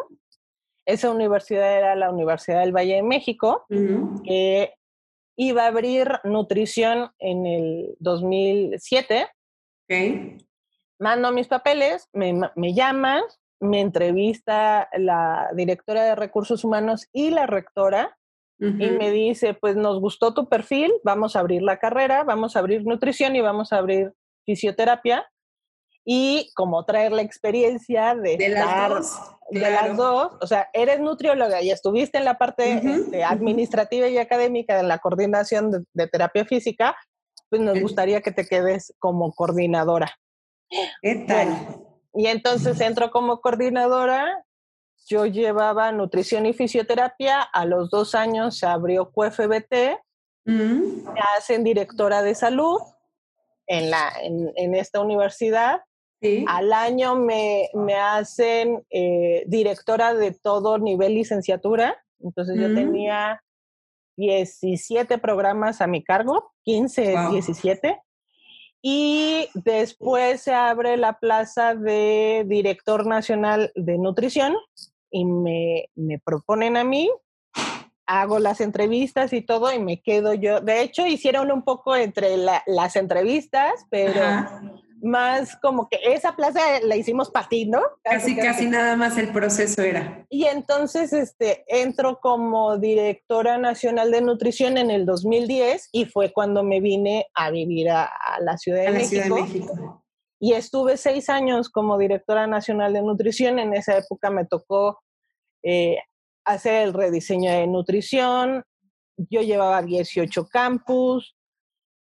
[0.83, 3.67] Esa universidad era la Universidad del Valle de México,
[4.23, 4.73] que
[5.39, 9.27] iba a abrir nutrición en el 2007.
[9.85, 10.37] Okay.
[10.99, 13.23] Mando mis papeles, me, me llaman,
[13.61, 18.17] me entrevista la directora de recursos humanos y la rectora
[18.61, 22.59] y me dice, pues nos gustó tu perfil, vamos a abrir la carrera, vamos a
[22.59, 24.11] abrir nutrición y vamos a abrir
[24.45, 25.25] fisioterapia
[26.11, 29.19] y como traer la experiencia de, de las dos,
[29.51, 34.17] de las dos, o sea, eres nutrióloga y estuviste en la parte este, administrativa y
[34.17, 36.95] académica de la coordinación de, terapia física,
[37.49, 40.11] pues nos gustaría que te quedes como coordinadora.
[41.01, 41.85] ¿Qué tal?
[42.15, 44.43] y entonces entro como coordinadora,
[45.07, 49.99] yo llevaba nutrición y fisioterapia, a los dos años se abrió QFBT
[50.49, 52.79] me hacen directora de salud
[53.67, 55.81] en, la, en, esta universidad.
[56.47, 61.97] Al año me, me hacen eh, directora de todo nivel licenciatura.
[62.19, 63.41] Entonces yo tenía
[64.17, 68.01] 17 programas a mi cargo, 15, 17.
[68.81, 74.55] Y después se abre la plaza de director nacional de nutrición
[75.09, 77.09] y me, me proponen a mí
[78.09, 80.61] hago las entrevistas y todo y me quedo yo.
[80.61, 84.19] De hecho, hicieron un poco entre las entrevistas, pero
[85.01, 87.81] más como que esa plaza la hicimos para ti, ¿no?
[88.03, 90.25] Casi, casi, nada más el proceso era.
[90.29, 96.63] Y entonces este, entro como directora nacional de nutrición en el 2010 y fue cuando
[96.63, 98.09] me vine a vivir a,
[98.41, 100.03] la, Ciudad de, México.
[100.39, 103.59] Y estuve seis años como directora nacional de nutrición.
[103.59, 104.99] En esa época me tocó
[105.63, 105.97] eh,
[106.45, 108.63] hacer el rediseño de nutrición.
[109.17, 111.35] Yo llevaba 18 campus.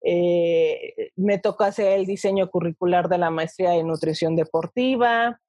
[0.01, 5.39] Eh, me tocó hacer el diseño curricular de la maestría de nutrición deportiva.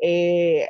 [0.00, 0.68] Eh,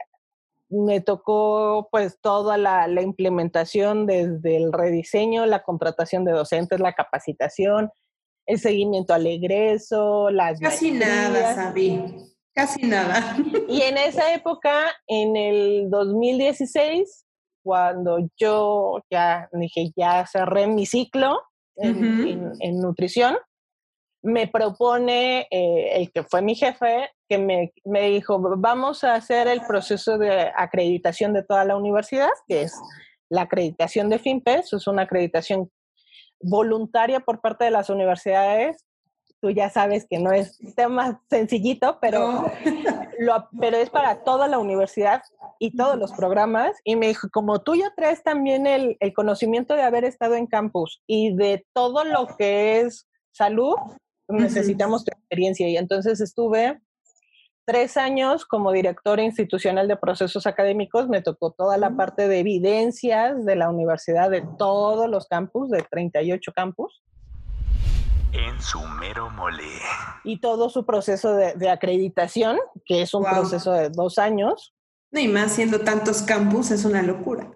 [0.68, 7.90] me tocó pues toda la, implementación desde el rediseño, la contratación de docentes, la capacitación,
[8.46, 10.60] el seguimiento al egreso, las...
[10.60, 12.02] Casi nada, Sabi.
[12.54, 13.36] Casi nada.
[13.68, 17.24] Y en esa época, en el 2016,
[17.62, 21.40] cuando yo ya dije, ya cerré mi ciclo
[21.76, 23.37] en, nutrición,
[24.22, 29.48] me propone eh, el que fue mi jefe, que me, me, dijo, vamos a hacer
[29.48, 32.74] el proceso de acreditación de toda la universidad, que es
[33.28, 35.70] la acreditación de FIMPES, es una acreditación
[36.40, 38.84] voluntaria por parte de las universidades.
[39.40, 42.44] Tú ya sabes que no es tema sencillito, pero,
[43.18, 45.22] lo, pero es para toda la universidad
[45.59, 46.77] y todos los programas.
[46.85, 50.46] Y me dijo, como tú ya traes también el, el conocimiento de haber estado en
[50.46, 53.74] campus y de todo lo que es salud,
[54.29, 55.68] necesitamos tu experiencia.
[55.68, 56.81] Y entonces estuve
[57.64, 63.44] tres años como directora institucional de procesos académicos, me tocó toda la parte de evidencias
[63.44, 67.03] de la universidad, de todos los campus, de 38 campus
[68.34, 69.80] en su mero mole.
[70.24, 74.74] Y todo su proceso de, acreditación, que es un proceso de dos años.
[75.10, 77.50] No, y más siendo tantos campus, es una locura.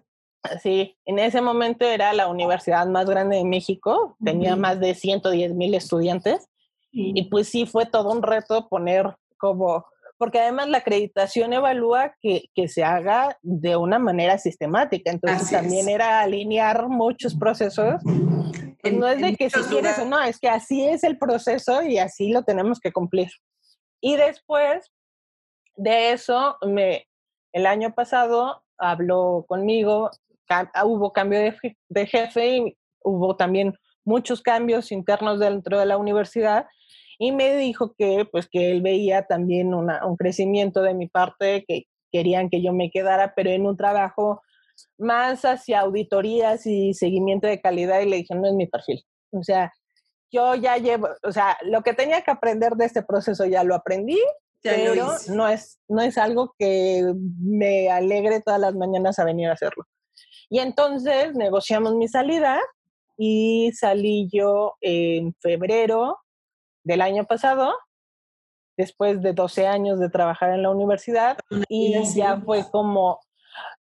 [0.63, 5.55] Sí, en ese momento era la universidad más grande de México, tenía más de 110
[5.55, 6.49] mil estudiantes,
[6.91, 9.85] y pues sí fue todo un reto poner como
[10.19, 15.89] porque además la acreditación evalúa que, que, se haga de una manera sistemática, entonces también
[15.89, 18.03] era alinear muchos procesos.
[18.83, 21.83] Pues no es de que si quieres o no, es que así es el proceso
[21.83, 23.29] y así lo tenemos que cumplir.
[24.01, 24.91] Y después
[25.77, 27.07] de eso, me,
[27.53, 30.11] el año pasado habló conmigo,
[30.85, 31.57] hubo cambio de,
[31.89, 36.67] de jefe y hubo también muchos cambios internos dentro de la universidad
[37.19, 41.65] y me dijo que pues que él veía también una, un crecimiento de mi parte,
[41.67, 44.43] que querían que yo me quedara, pero en un trabajo
[44.97, 49.05] más hacia auditorías y seguimiento de calidad y le dije, no es mi perfil.
[49.33, 49.73] O sea,
[50.31, 53.75] yo ya llevo, o sea, lo que tenía que aprender de este proceso ya lo
[53.75, 54.21] aprendí,
[54.63, 54.95] pero
[55.29, 57.03] no es, no es algo que
[57.41, 59.85] me alegre todas las mañanas a venir a hacerlo.
[60.51, 62.61] Y entonces negociamos mi salida
[63.17, 66.19] y salí yo en febrero
[66.89, 67.75] del año pasado,
[68.79, 71.37] después de 12 años de trabajar en la universidad,
[71.69, 73.21] y ya fue como,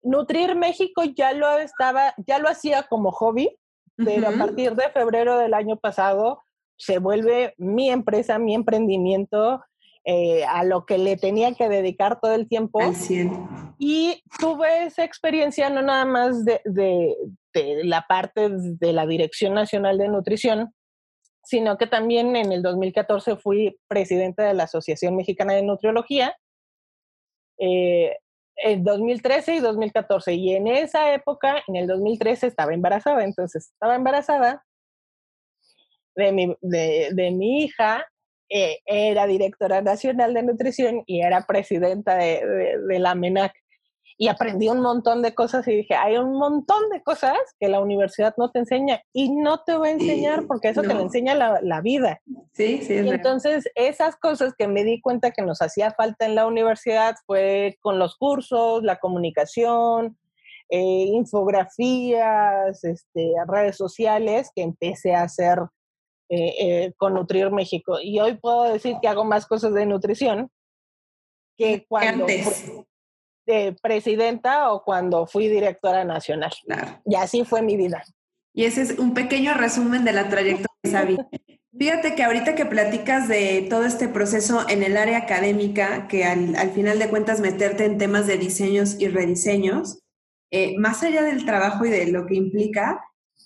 [0.02, 3.56] Nutrir México ya lo estaba, ya lo hacía como hobby,
[3.96, 6.42] pero a partir de febrero del año pasado
[6.76, 9.60] se vuelve mi empresa, mi emprendimiento,
[10.04, 12.80] eh, a lo que le tenía que dedicar todo el tiempo.
[13.78, 17.16] Y tuve esa experiencia no nada más de, de,
[17.54, 20.74] de, la parte de la Dirección Nacional de Nutrición,
[21.48, 26.36] sino que también en el 2014 fui presidenta de la Asociación Mexicana de Nutriología,
[27.58, 28.18] eh,
[28.56, 30.34] en 2013 y 2014.
[30.34, 34.62] Y en esa época, en el 2013, estaba embarazada, entonces estaba embarazada
[36.16, 38.06] de mi, de, mi hija,
[38.50, 43.54] eh, era directora nacional de nutrición y era presidenta de, de la MENAC
[44.20, 47.80] y aprendí un montón de cosas y dije, hay un montón de cosas que la
[47.80, 51.36] universidad no te enseña y no te va a enseñar porque eso te lo enseña
[51.36, 52.20] la, la, vida.
[52.52, 52.94] Sí, sí.
[52.94, 57.14] Y entonces esas cosas que me di cuenta que nos hacía falta en la universidad
[57.26, 60.18] fue con los cursos, la comunicación,
[60.68, 65.60] eh, infografías, este, redes sociales que empecé a hacer
[66.28, 67.98] eh, eh, con Nutrir México.
[68.02, 70.50] Y hoy puedo decir que hago más cosas de nutrición
[71.56, 72.24] que cuando...
[72.24, 72.68] Antes
[73.48, 76.52] de presidenta o cuando fui directora nacional.
[77.06, 78.04] Y así fue mi vida.
[78.52, 81.16] Y ese es un pequeño resumen de la trayectoria de Sabi.
[81.76, 86.70] Fíjate que ahorita que platicas de todo este proceso en el área académica, que al,
[86.72, 90.00] final de cuentas meterte en temas de diseños y rediseños,
[90.50, 93.00] eh, más allá del trabajo y de lo que implica,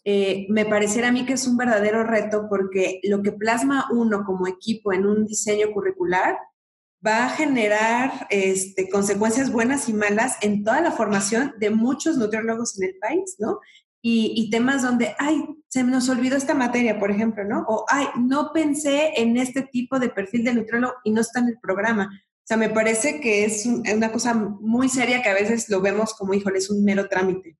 [0.04, 4.24] eh, me pareciera a mí que es un verdadero reto porque lo que plasma uno
[4.24, 6.38] como equipo en un diseño curricular
[7.04, 12.80] va a generar este, consecuencias buenas y malas en toda la formación de muchos nutriólogos
[12.80, 13.58] en el país, ¿no?
[14.04, 17.64] Y, temas donde, ay, se nos olvidó esta materia, por ejemplo, ¿no?
[17.68, 21.48] O, ay, no pensé en este tipo de perfil de nutriólogo y no está en
[21.50, 22.10] el programa.
[22.12, 26.14] O sea, me parece que es una cosa muy seria que a veces lo vemos
[26.14, 27.56] como, híjole, es un mero trámite.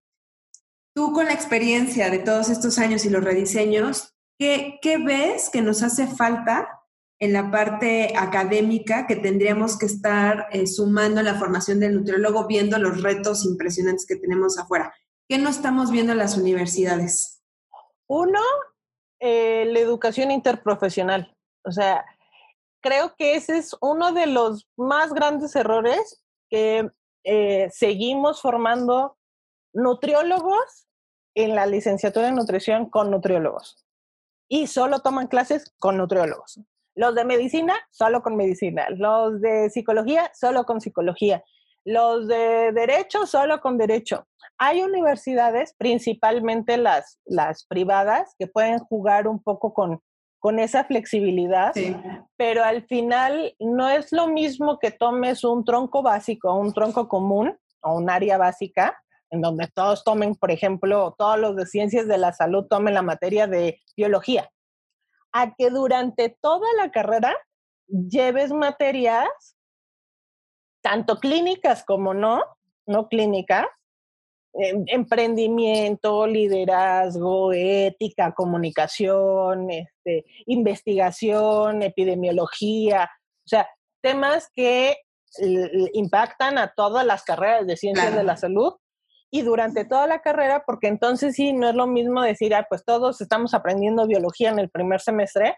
[0.97, 5.63] Tú con la experiencia de todos estos años y los rediseños, ¿qué, qué ves que
[5.63, 6.82] nos hace falta
[7.23, 12.79] en la parte académica que tendríamos que estar eh, sumando la formación del nutriólogo, viendo
[12.79, 14.93] los retos impresionantes que tenemos afuera?
[15.29, 17.41] ¿Qué no estamos viendo en las universidades?
[18.09, 18.41] Uno,
[19.21, 21.33] eh, la educación interprofesional.
[21.65, 22.05] O sea,
[22.81, 26.91] creo que ese es uno de los más grandes errores que
[27.23, 29.17] eh, seguimos formando
[29.73, 30.89] nutriólogos
[31.37, 33.87] en la licenciatura en nutrición con nutriólogos.
[34.49, 36.59] Y solo toman clases con nutriólogos.
[36.95, 38.87] Los de medicina, solo con medicina.
[38.91, 41.43] Los de psicología, solo con psicología.
[41.85, 44.27] Los de derecho, solo con derecho.
[44.59, 50.01] Hay universidades, principalmente las, las privadas, que pueden jugar un poco con,
[50.43, 51.73] con esa flexibilidad,
[52.37, 57.57] pero al final no es lo mismo que tomes un tronco básico, un tronco común
[57.81, 59.01] o un área básica,
[59.31, 63.03] en donde todos tomen, por ejemplo, todos los de ciencias de la salud tomen la
[63.03, 64.51] materia de biología,
[65.33, 67.35] a que durante toda la carrera
[67.89, 69.29] lleves materias
[70.83, 72.43] tanto clínicas como no,
[72.87, 73.67] no clínicas,
[74.55, 83.69] em, emprendimiento, liderazgo, ética, comunicación, este, investigación, epidemiología, o sea,
[84.03, 84.97] temas que
[85.95, 88.75] impactan a todas las carreras de ciencias de la salud
[89.35, 92.85] y durante toda la carrera, porque entonces sí, no es lo mismo decir, ah, pues
[92.85, 95.57] todos estamos aprendiendo biología en el primer semestre,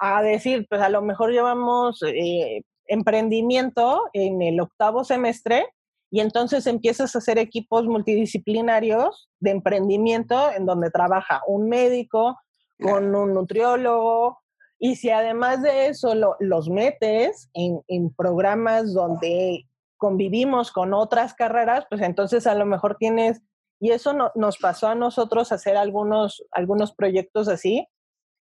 [0.00, 5.66] a decir, pues a lo mejor llevamos eh, emprendimiento en el octavo semestre
[6.10, 12.38] y entonces empiezas a hacer equipos multidisciplinarios de emprendimiento en donde trabaja un médico
[12.80, 14.38] con un nutriólogo
[14.78, 19.66] y si además de eso los metes en, en programas donde
[20.02, 23.40] convivimos con otras carreras, pues entonces a lo mejor tienes,
[23.78, 27.86] y eso nos pasó a nosotros hacer algunos, algunos proyectos así,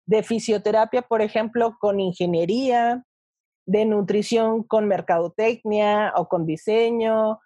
[0.05, 3.03] de fisioterapia, por ejemplo, con ingeniería,
[3.65, 7.41] de nutrición con mercadotecnia o con diseño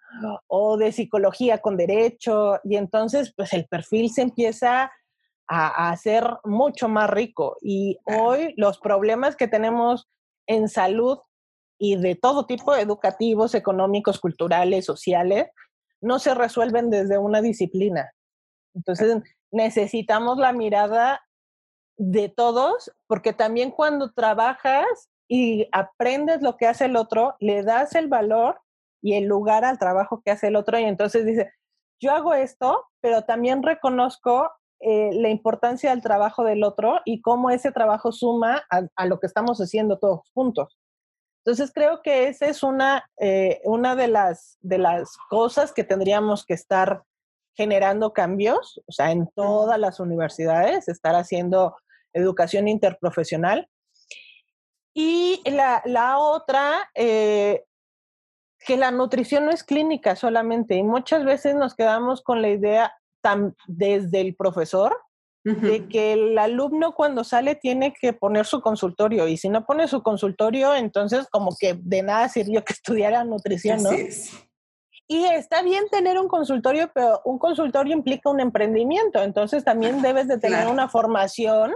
[0.47, 4.91] o de psicología con derecho y entonces pues el perfil se empieza
[5.47, 10.09] a, hacer mucho más rico y hoy los problemas que tenemos
[10.47, 11.19] en salud
[11.77, 15.47] y de todo tipo educativos, económicos, culturales, sociales,
[16.01, 18.11] no se resuelven desde una disciplina.
[18.75, 21.21] Entonces necesitamos la mirada
[21.97, 24.85] de todos porque también cuando trabajas
[25.27, 28.59] y aprendes lo que hace el otro, le das el valor
[29.01, 31.51] y el lugar al trabajo que hace el otro y entonces dice,
[32.01, 37.49] yo hago esto, pero también reconozco eh, la importancia del trabajo del otro y cómo
[37.49, 40.77] ese trabajo suma a, lo que estamos haciendo todos juntos.
[41.45, 46.45] Entonces creo que esa es una, eh, una de, las, de las cosas que tendríamos
[46.45, 47.03] que estar
[47.53, 51.75] generando cambios, o sea, en todas las universidades, estar haciendo
[52.13, 53.67] educación interprofesional
[54.93, 57.63] y la, la otra, eh,
[58.59, 60.75] que la nutrición no es clínica solamente.
[60.75, 64.95] Y muchas veces nos quedamos con la idea tan, desde el profesor
[65.43, 69.27] de que el alumno cuando sale tiene que poner su consultorio.
[69.27, 73.83] Y si no pone su consultorio, entonces como que de nada sirvió que estudiara nutrición,
[73.83, 73.91] ¿no?
[75.07, 79.21] Y está bien tener un consultorio, pero un consultorio implica un emprendimiento.
[79.21, 81.73] Entonces también debes de tener una formación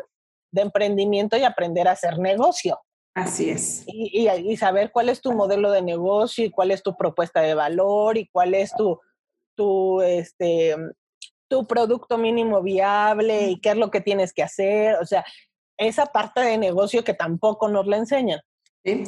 [0.52, 2.80] de emprendimiento y aprender a hacer negocio.
[3.14, 3.84] Así es.
[3.88, 7.56] Y, y, saber cuál es tu modelo de negocio y cuál es tu propuesta de
[7.56, 9.00] valor y cuál es tu,
[9.56, 10.76] tu, este,
[11.48, 14.96] tu producto mínimo viable y qué es lo que tienes que hacer.
[15.02, 15.26] O sea,
[15.78, 18.40] esa parte de negocio que tampoco nos la enseñan.
[18.84, 19.04] ¿Sí?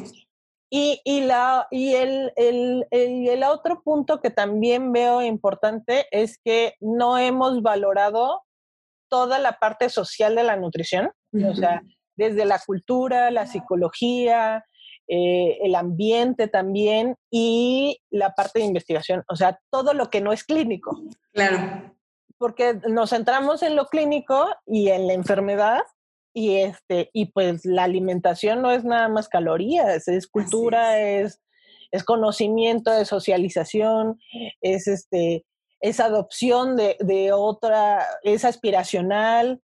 [0.72, 6.38] Y, y, la, y el, el, el, el, otro punto que también veo importante es
[6.44, 8.44] que no hemos valorado
[9.10, 11.12] toda la parte social de la nutrición.
[11.34, 11.82] O sea,
[12.16, 14.64] desde la cultura, la psicología,
[15.08, 20.32] eh, el ambiente también y la parte de investigación, o sea, todo lo que no
[20.32, 21.02] es clínico.
[21.34, 21.96] Claro.
[22.40, 25.82] Porque nos centramos en lo clínico y en la enfermedad
[26.34, 31.42] y este y pues la alimentación no es nada más calorías, es cultura, es.
[31.92, 32.04] es.
[32.04, 34.20] conocimiento, es socialización,
[34.62, 35.46] es este
[35.82, 39.62] es adopción de, de otra, es aspiracional,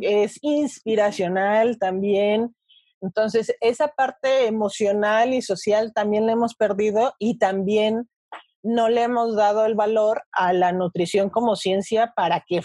[0.00, 2.54] es inspiracional también.
[3.00, 8.08] Entonces, esa parte emocional y social también la hemos perdido y también
[8.66, 12.60] no le hemos dado el valor a la nutrición como ciencia para que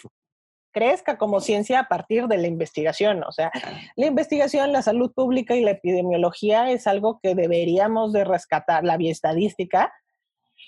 [0.72, 3.24] crezca como ciencia a partir de la investigación.
[3.24, 3.52] O sea,
[3.95, 8.97] la investigación, la salud pública y la epidemiología es algo que deberíamos de rescatar, la
[8.97, 9.93] bioestadística,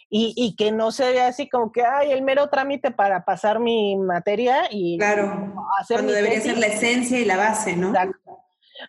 [0.10, 3.60] y, y, que no se vea así como que, hay el mero trámite para pasar
[3.60, 7.94] mi materia y claro, hacer cuando debería ser la esencia y la base, ¿no?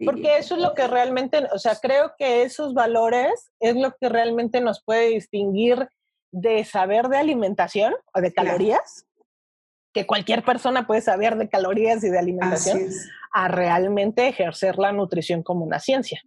[0.05, 4.09] Porque eso es lo que realmente, o sea, creo que esos valores es lo que
[4.09, 5.89] realmente nos puede distinguir
[6.35, 9.07] de saber de alimentación o de calorías,
[9.93, 12.81] que cualquier persona puede saber de calorías y de alimentación,
[13.33, 16.21] a realmente ejercer la nutrición como una ciencia.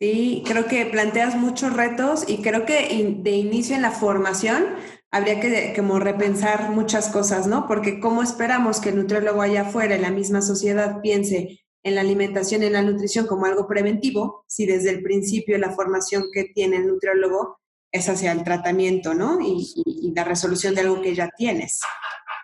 [0.00, 4.64] Sí, creo que planteas muchos retos y creo que de inicio en la formación
[5.10, 7.66] habría que como repensar muchas cosas, ¿no?
[7.66, 12.00] Porque ¿cómo esperamos que el nutriólogo allá afuera, en la misma sociedad, piense en la
[12.00, 16.76] alimentación, en la nutrición como algo preventivo, si desde el principio la formación que tiene
[16.76, 17.59] el nutriólogo
[17.92, 19.38] es hacia el tratamiento, ¿no?
[19.40, 21.80] Y, la resolución de algo que ya tienes.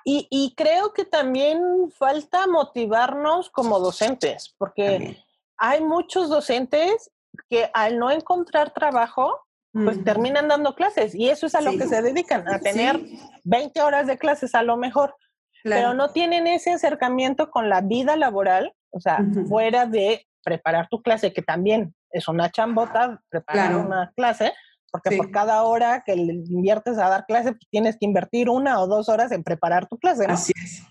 [0.05, 1.59] Y, creo que también
[1.99, 5.17] falta motivarnos como docentes, porque
[5.59, 7.11] hay muchos docentes
[7.49, 9.41] que al no encontrar trabajo,
[9.73, 12.99] pues terminan dando clases y eso es a lo que se dedican, a tener
[13.45, 15.17] 20 horas de clases a lo mejor,
[15.63, 21.03] pero no tienen ese acercamiento con la vida laboral o sea, fuera de preparar tu
[21.03, 24.55] clase, que también es una chambota, preparar una clase,
[25.03, 28.81] porque por cada hora que le inviertes a dar clase, pues tienes que invertir una
[28.81, 30.27] o dos horas en preparar tu clase.
[30.27, 30.83] Así es.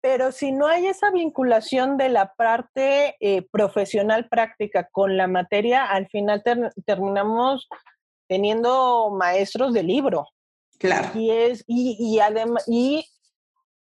[0.00, 5.84] Pero si no hay esa vinculación de la parte eh, profesional práctica con la materia,
[5.84, 6.42] al final
[6.84, 7.68] terminamos
[8.28, 10.28] teniendo maestros de libro.
[10.78, 11.08] Claro.
[11.18, 13.04] Y es, y, y además, y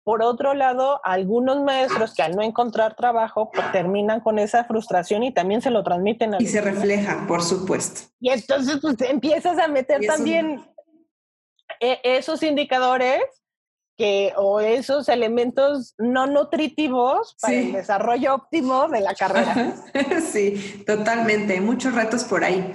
[0.09, 5.21] por otro lado, algunos maestros que al no encontrar trabajo pues, terminan con esa frustración
[5.21, 6.33] y también se lo transmiten.
[6.33, 8.09] A y se refleja, por supuesto.
[8.19, 10.65] Y entonces pues, empiezas a meter también
[11.79, 13.21] e, esos indicadores
[13.99, 19.75] que, o esos elementos no nutritivos para el desarrollo óptimo de la carrera.
[20.31, 21.61] sí, totalmente.
[21.61, 22.73] Muchos retos por ahí.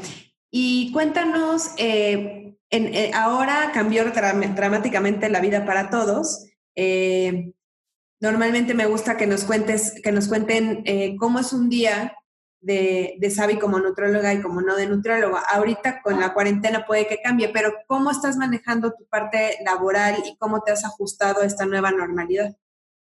[0.53, 6.47] Y cuéntanos, eh, en, eh, ahora cambió dramáticamente la vida para todos.
[6.77, 7.53] Eh,
[8.21, 12.17] normalmente me gusta que nos cuentes, que nos cuenten eh, cómo es un día
[12.61, 15.41] de, de Sabi como nutróloga y como no de nutróloga.
[15.41, 20.37] Ahorita con la cuarentena puede que cambie, pero ¿cómo estás manejando tu parte laboral y
[20.37, 22.57] cómo te has ajustado a esta nueva normalidad?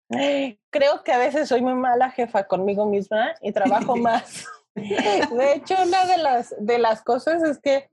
[0.69, 4.45] Creo que a veces soy muy mala jefa conmigo misma y trabajo más.
[4.75, 7.89] De hecho, una de las, de las cosas es que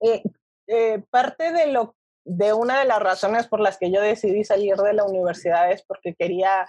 [0.00, 1.94] eh, parte de lo
[2.24, 5.82] de una de las razones por las que yo decidí salir de la universidad es
[5.82, 6.68] porque quería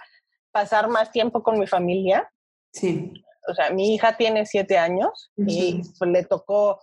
[0.52, 2.30] pasar más tiempo con mi familia.
[2.72, 3.12] Sí.
[3.48, 6.80] O sea, mi hija tiene siete años y pues, le tocó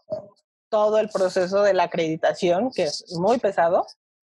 [0.70, 3.86] todo el proceso de la acreditación, que es muy pesado.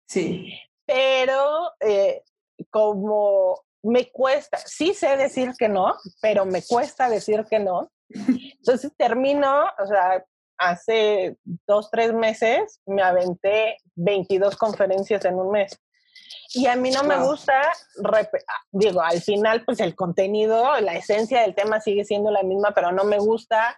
[0.09, 0.53] Sí.
[0.85, 2.23] Pero eh,
[2.71, 7.91] como me cuesta, sí sé decir que no, pero me cuesta decir que no.
[8.09, 10.25] Entonces termino, o sea,
[10.59, 11.37] hace
[11.67, 15.79] dos, tres meses me aventé 22 conferencias en un mes.
[16.55, 17.61] Y a mí no me gusta,
[18.71, 22.93] digo, al final pues el contenido, la esencia del tema sigue siendo la misma, pero
[22.93, 23.77] no me gusta,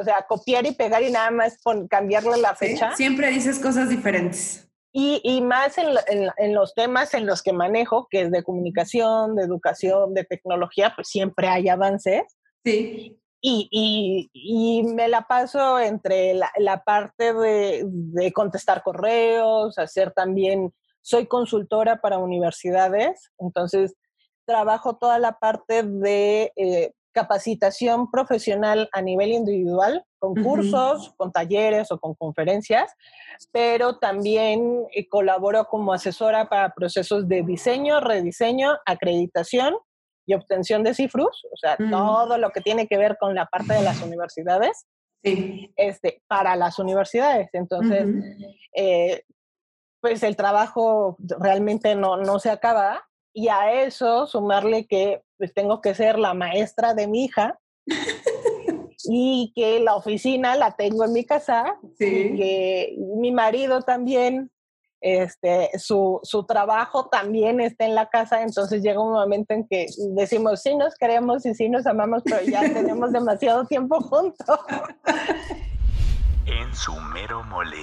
[0.00, 2.94] o sea, copiar y pegar y nada más cambiarle la fecha.
[2.96, 4.68] Siempre dices cosas diferentes.
[4.92, 8.44] Y, y más en, en, en, los temas en los que manejo, que es de
[8.44, 12.22] comunicación, de educación, de tecnología, pues siempre hay avances.
[12.64, 13.20] Sí.
[13.46, 20.72] Y, y, me la paso entre la, la parte de, de, contestar correos, hacer también,
[21.02, 23.94] soy consultora para universidades, entonces
[24.46, 31.90] trabajo toda la parte de eh, capacitación profesional a nivel individual, con cursos, con talleres
[31.92, 32.92] o con conferencias,
[33.52, 39.74] pero también eh, colaboro como asesora para procesos de diseño, rediseño, acreditación
[40.26, 43.74] y obtención de cifros, o sea, todo lo que tiene que ver con la parte
[43.74, 44.86] de las universidades,
[45.22, 45.72] sí.
[45.76, 47.50] este, para las universidades.
[47.52, 48.08] Entonces,
[48.74, 49.22] eh,
[50.00, 53.02] pues el trabajo realmente no, no se acaba
[53.32, 57.58] y a eso sumarle que pues tengo que ser la maestra de mi hija
[59.04, 62.04] y que la oficina la tengo en mi casa sí.
[62.04, 64.50] y que mi marido también
[65.04, 69.84] este, su, su, trabajo también está en la casa, entonces llega un momento en que
[70.14, 74.60] decimos, sí nos queremos y sí nos amamos, pero ya tenemos demasiado tiempo juntos.
[76.46, 77.76] En su mero mole.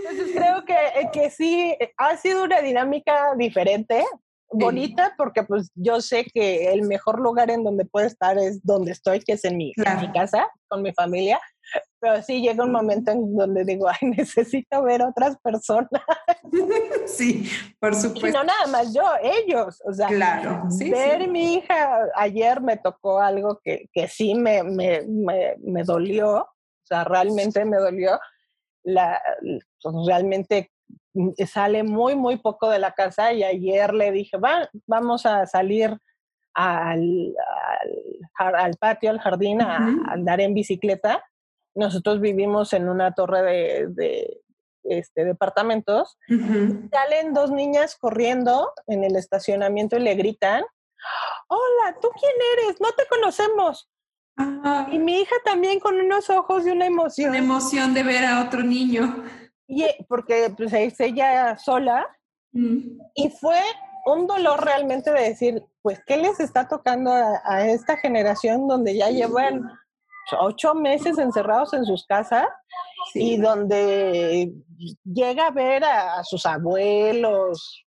[0.00, 0.76] Entonces creo que,
[1.14, 4.04] que sí, ha sido una dinámica diferente,
[4.50, 8.92] bonita, porque pues yo sé que el mejor lugar en donde puedo estar es donde
[8.92, 11.40] estoy, que es en mi, en mi casa, con mi familia,
[12.00, 15.90] pero sí llega un momento en donde digo, ay, necesito ver otras personas.
[17.06, 17.48] Sí,
[17.78, 18.28] por supuesto.
[18.28, 19.80] Y no nada más yo, ellos.
[19.84, 25.04] O sea, claro, ver mi hija, ayer me tocó algo que, que sí me, me,
[25.06, 26.48] me, dolió, o
[26.84, 28.18] sea, realmente me dolió.
[28.82, 29.20] La,
[29.82, 30.72] pues, realmente
[31.46, 35.96] sale muy, muy poco de la casa y ayer le dije, Va, vamos a salir
[36.54, 37.34] al,
[38.38, 39.76] al, al, patio, al jardín, a
[40.08, 41.22] andar en bicicleta
[41.74, 44.40] nosotros vivimos en una torre de,
[44.84, 46.18] este, departamentos.
[46.28, 50.64] Salen dos niñas corriendo en el estacionamiento y le gritan,
[51.48, 52.80] hola, ¿tú quién eres?
[52.80, 53.90] No te conocemos.
[54.90, 57.30] Y mi hija también con unos ojos y una emoción.
[57.30, 59.24] Una emoción de ver a otro niño.
[59.66, 62.06] Y, eh, porque pues, es ella sola.
[62.52, 63.60] Y fue
[64.06, 68.96] un dolor realmente de decir, pues, ¿qué les está tocando a, a esta generación donde
[68.96, 69.70] ya llevan
[70.38, 72.46] ocho meses encerrados en sus casas
[73.14, 74.52] y donde
[75.04, 77.84] llega a ver a, sus abuelos,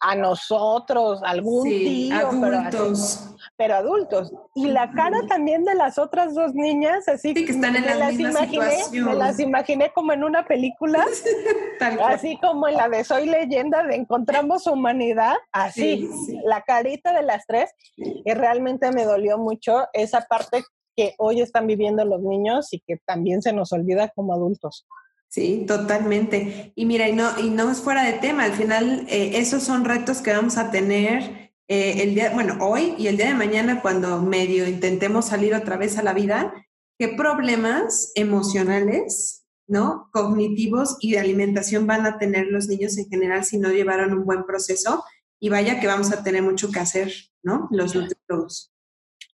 [0.00, 3.32] a nosotros, algún tío, adultos.
[3.56, 4.32] Pero, adultos.
[4.54, 8.18] Y la cara también de las otras dos niñas, así que están en la las
[8.18, 11.04] imaginé, me las imaginé como en una película,
[12.04, 16.08] así como en la de Soy leyenda de Encontramos Humanidad, así,
[16.44, 20.64] la carita de las tres, y realmente me dolió mucho esa parte
[20.96, 24.86] que hoy están viviendo los niños y que también se nos olvida como adultos.
[25.28, 26.72] Sí, totalmente.
[26.74, 29.84] Y mira, y no, y no es fuera de tema, al final eh, esos son
[29.84, 33.82] retos que vamos a tener eh, el día, bueno, hoy y el día de mañana
[33.82, 36.54] cuando medio intentemos salir otra vez a la vida,
[36.98, 40.08] qué problemas emocionales, ¿no?
[40.12, 44.24] Cognitivos y de alimentación van a tener los niños en general si no llevaron un
[44.24, 45.04] buen proceso.
[45.38, 47.68] Y vaya que vamos a tener mucho que hacer, ¿no?
[47.70, 48.72] Los nutriólogos.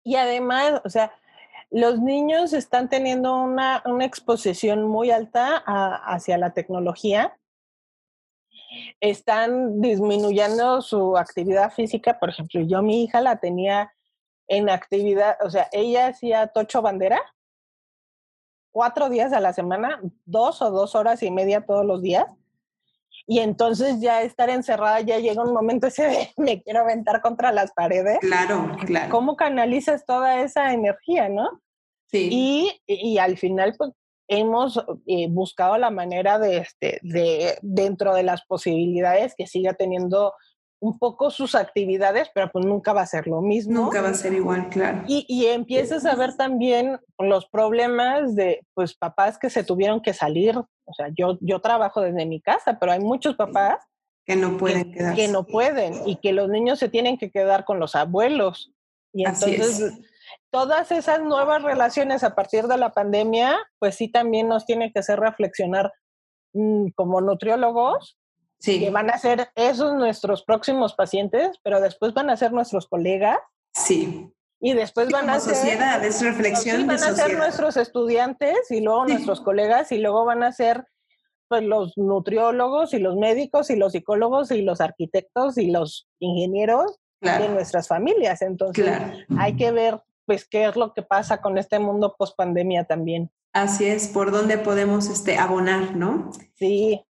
[0.02, 1.12] Y además, o sea,
[1.72, 5.56] los niños están teniendo una, exposición muy alta
[6.06, 7.38] hacia la tecnología.
[9.00, 12.18] Están disminuyendo su actividad física.
[12.18, 13.90] Por ejemplo, yo mi hija la tenía
[14.48, 17.20] en actividad, o sea, ella hacía tocho bandera
[18.70, 22.26] cuatro días a la semana, dos o dos horas y media todos los días.
[23.26, 27.50] Y entonces ya estar encerrada ya llega un momento ese de me quiero aventar contra
[27.50, 28.18] las paredes.
[28.20, 29.10] Claro, claro.
[29.10, 31.61] ¿Cómo canalizas toda esa energía, no?
[32.18, 33.92] Y, y al final, pues
[34.28, 40.32] hemos eh, buscado la manera de, este, de, dentro de las posibilidades, que siga teniendo
[40.80, 43.84] un poco sus actividades, pero pues nunca va a ser lo mismo.
[43.84, 45.04] Nunca va a ser igual, claro.
[45.06, 50.12] Y, y empiezas a ver también los problemas de, pues, papás que se tuvieron que
[50.12, 50.56] salir.
[50.58, 53.76] O sea, yo, yo trabajo desde mi casa, pero hay muchos papás
[54.24, 55.14] que no pueden quedar.
[55.14, 58.72] Que no pueden y que los niños se tienen que quedar con los abuelos.
[59.12, 60.00] Y entonces
[60.50, 65.00] todas esas nuevas relaciones a partir de la pandemia, pues sí también nos tiene que
[65.00, 65.92] hacer reflexionar
[66.52, 68.18] mm, como nutriólogos,
[68.58, 68.80] sí.
[68.80, 73.38] que van a ser esos nuestros próximos pacientes, pero después van a ser nuestros colegas.
[73.74, 74.30] Sí.
[74.60, 75.56] Y después van a ser...
[75.56, 80.44] sociedad, es reflexión van a ser nuestros estudiantes y luego nuestros colegas y luego van
[80.44, 80.84] a ser
[81.48, 86.98] pues los nutriólogos y los médicos y los psicólogos y los arquitectos y los ingenieros
[87.20, 88.40] de nuestras familias.
[88.40, 88.90] Entonces
[89.36, 93.30] hay que ver pues qué es lo que pasa con este mundo post pandemia también.
[93.54, 96.30] Así es, por dónde podemos este, abonar, ¿no?
[96.54, 97.02] Sí.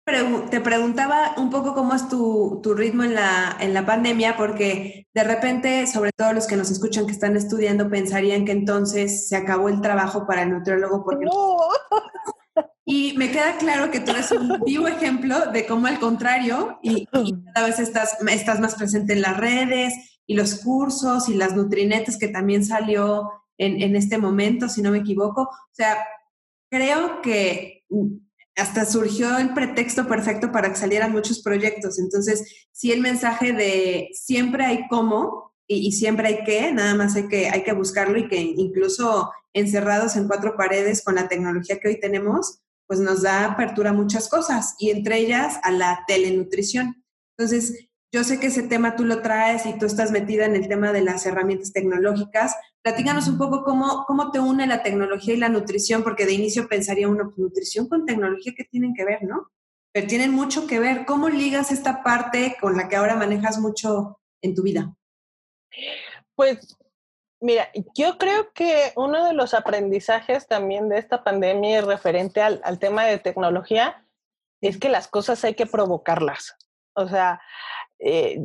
[0.49, 5.05] te preguntaba un poco cómo es tu, tu, ritmo en la, en la pandemia, porque
[5.13, 9.35] de repente, sobre todo los que nos escuchan que están estudiando, pensarían que entonces se
[9.35, 11.03] acabó el trabajo para el nutriólogo.
[11.03, 11.57] Porque no.
[12.83, 17.07] Y me queda claro que tú eres un vivo ejemplo de cómo al contrario, y,
[17.13, 19.93] y cada vez estás, estás más presente en las redes,
[20.31, 24.91] y los cursos y las nutrinetes que también salió en, en este momento, si no
[24.91, 25.41] me equivoco.
[25.41, 25.97] O sea,
[26.69, 27.83] creo que
[28.55, 31.99] hasta surgió el pretexto perfecto para que salieran muchos proyectos.
[31.99, 37.17] Entonces, sí el mensaje de siempre hay cómo y, y, siempre hay qué, nada más
[37.17, 41.77] hay que, hay que buscarlo y que incluso encerrados en cuatro paredes con la tecnología
[41.81, 46.05] que hoy tenemos, pues nos da apertura a muchas cosas y entre ellas a la
[46.07, 47.03] telenutrición.
[47.37, 50.67] Entonces, yo sé que ese tema tú lo traes y tú estás metida en el
[50.67, 52.55] tema de las herramientas tecnológicas.
[52.81, 56.67] Platícanos un poco cómo, cómo te une la tecnología y la nutrición, porque de inicio
[56.67, 59.51] pensaría uno, pues, nutrición con tecnología, ¿qué tienen que ver, no?
[59.93, 61.05] pero tienen mucho que ver.
[61.05, 64.95] ¿Cómo ligas esta parte con la que ahora manejas mucho en tu vida?
[66.35, 66.77] Pues
[67.43, 73.05] Mira, yo creo que uno de los aprendizajes también de esta pandemia referente al, tema
[73.05, 74.05] de tecnología
[74.61, 76.55] es que las cosas hay que provocarlas.
[76.93, 77.41] O sea,
[78.03, 78.39] eh,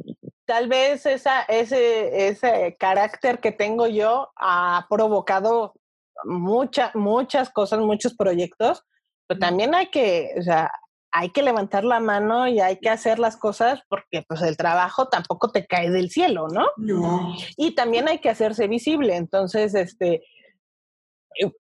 [0.45, 5.75] tal vez esa, ese, ese carácter que tengo yo ha provocado
[6.25, 8.85] muchas, muchas cosas, muchos proyectos,
[9.27, 10.71] pero también hay que, o sea,
[11.11, 15.09] hay que levantar la mano y hay que hacer las cosas porque pues el trabajo
[15.09, 16.67] tampoco te cae del cielo, ¿no?
[16.77, 17.35] No.
[17.57, 19.17] Y también hay que hacerse visible.
[19.17, 20.23] Entonces, este,
[21.39, 21.51] eh,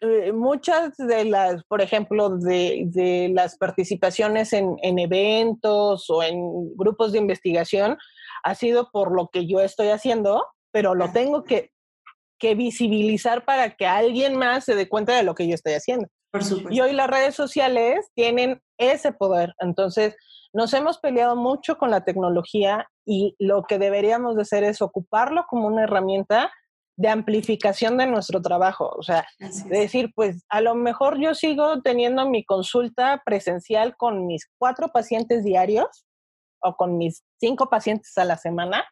[0.00, 7.18] eh, muchas de las, por ejemplo, de, las participaciones en, eventos o en grupos de
[7.18, 7.96] investigación
[8.44, 11.72] ha sido por lo que yo estoy haciendo, pero lo tengo que,
[12.38, 16.08] que visibilizar para que alguien más se dé cuenta de lo que yo estoy haciendo.
[16.30, 16.72] Por supuesto.
[16.72, 19.54] Y hoy las redes sociales tienen ese poder.
[19.60, 20.14] Entonces,
[20.52, 25.44] nos hemos peleado mucho con la tecnología y lo que deberíamos de hacer es ocuparlo
[25.48, 26.50] como una herramienta
[26.98, 28.90] de amplificación de nuestro trabajo.
[28.98, 29.24] O sea,
[29.66, 35.44] decir, pues a lo mejor yo sigo teniendo mi consulta presencial con mis cuatro pacientes
[35.44, 36.04] diarios
[36.60, 38.84] o con mis cinco pacientes a la semana,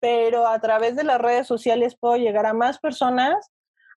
[0.00, 3.50] pero a través de las redes sociales puedo llegar a más personas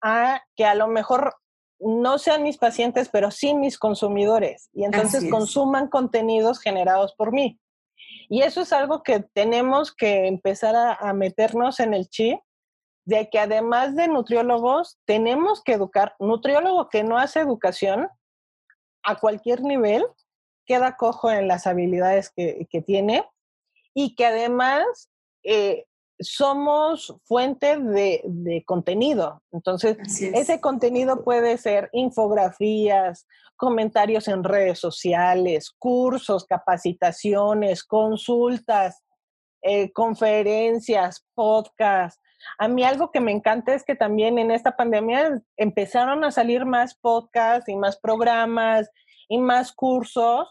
[0.02, 1.34] a que a lo mejor
[1.78, 4.68] no sean mis pacientes, pero sí mis consumidores.
[4.74, 7.58] Y entonces consuman contenidos generados por mí.
[8.28, 12.38] Y eso es algo que tenemos que empezar a, meternos en el chip
[13.04, 16.14] de que además de nutriólogos, tenemos que educar.
[16.18, 18.08] Nutriólogo que no hace educación
[19.02, 20.04] a cualquier nivel
[20.66, 23.24] queda cojo en las habilidades que, tiene
[23.94, 25.10] y que además
[25.42, 25.86] eh,
[26.20, 29.42] somos fuente de, contenido.
[29.52, 33.26] Entonces, ese contenido puede ser infografías,
[33.56, 39.02] comentarios en redes sociales, cursos, capacitaciones, consultas,
[39.62, 42.20] eh, conferencias, podcasts.
[42.58, 46.64] A mí algo que me encanta es que también en esta pandemia empezaron a salir
[46.64, 48.90] más podcasts y más programas
[49.28, 50.48] y más cursos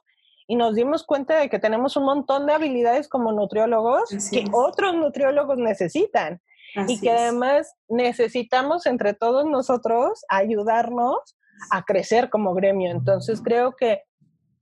[0.47, 4.95] y nos dimos cuenta de que tenemos un montón de habilidades como nutriólogos que otros
[4.95, 6.41] nutriólogos necesitan
[6.87, 11.37] y que además necesitamos entre todos nosotros ayudarnos
[11.71, 12.91] a crecer como gremio.
[12.91, 14.03] Entonces creo que,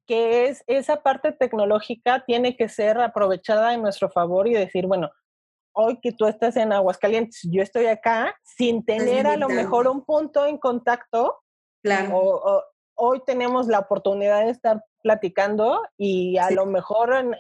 [0.06, 5.10] que es, esa parte tecnológica tiene que ser aprovechada en nuestro favor y decir, bueno,
[5.78, 10.04] hoy que tú estás en Aguascalientes, yo estoy acá, sin tener a lo mejor un
[10.04, 11.38] punto en contacto,
[11.84, 12.64] claro.
[12.96, 17.38] hoy tenemos la oportunidad de estar platicando y a lo mejor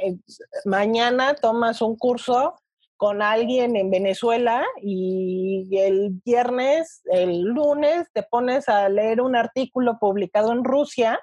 [0.66, 2.54] mañana tomas un curso
[2.96, 9.98] con alguien en Venezuela y el viernes, el lunes, te pones a leer un artículo
[10.00, 11.20] publicado en Rusia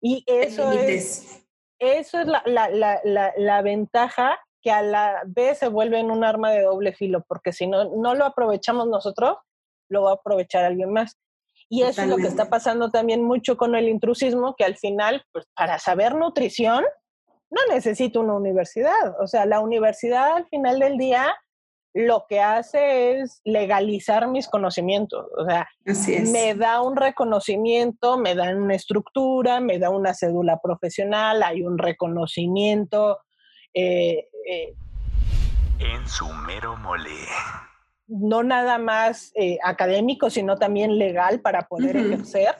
[0.00, 1.46] y eso es,
[1.78, 2.68] eso es la, la,
[3.04, 7.24] la, la, ventaja que a la vez se vuelve en un arma de doble filo,
[7.28, 9.36] porque si no, no lo aprovechamos nosotros,
[9.88, 11.16] lo va a aprovechar alguien más.
[11.68, 15.24] Y eso es lo que está pasando también mucho con el intrusismo, que al final,
[15.32, 16.84] pues para saber nutrición,
[17.50, 19.20] no necesito una universidad.
[19.20, 21.36] O sea, la universidad al final del día
[21.94, 25.26] lo que hace es legalizar mis conocimientos.
[25.36, 25.68] O sea,
[26.30, 31.78] me da un reconocimiento, me da una estructura, me da una cédula profesional, hay un
[31.78, 33.18] reconocimiento.
[33.74, 34.74] Eh, eh,
[35.78, 37.10] en su mero mole
[38.08, 42.56] no nada más eh, académico, sino también legal para poder ejercer.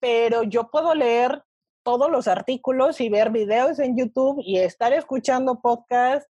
[0.00, 1.42] Pero yo puedo leer
[1.82, 6.28] todos los artículos y ver videos en YouTube y estar escuchando podcasts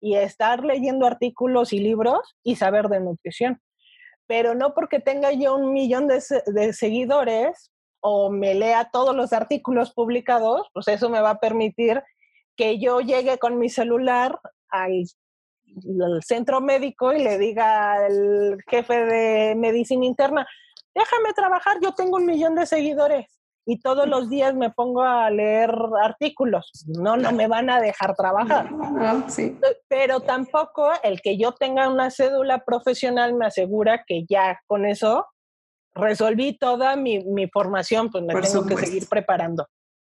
[0.00, 3.60] y estar leyendo artículos y libros y saber de nutrición.
[4.26, 9.32] Pero no porque tenga yo un millón de, de seguidores o me lea todos los
[9.32, 12.02] artículos publicados, pues eso me va a permitir
[12.58, 14.38] que yo llegue con mi celular
[14.68, 15.04] al
[16.22, 20.46] centro médico y le diga al jefe de medicina interna,
[20.94, 23.26] déjame trabajar, yo tengo un millón de seguidores
[23.64, 25.70] y todos los días me pongo a leer
[26.02, 26.72] artículos.
[26.86, 28.70] No, no me van a dejar trabajar.
[29.88, 35.26] Pero tampoco el que yo tenga una cédula profesional me asegura que ya con eso
[35.94, 39.66] resolví toda mi, formación, pues me tengo que seguir preparando.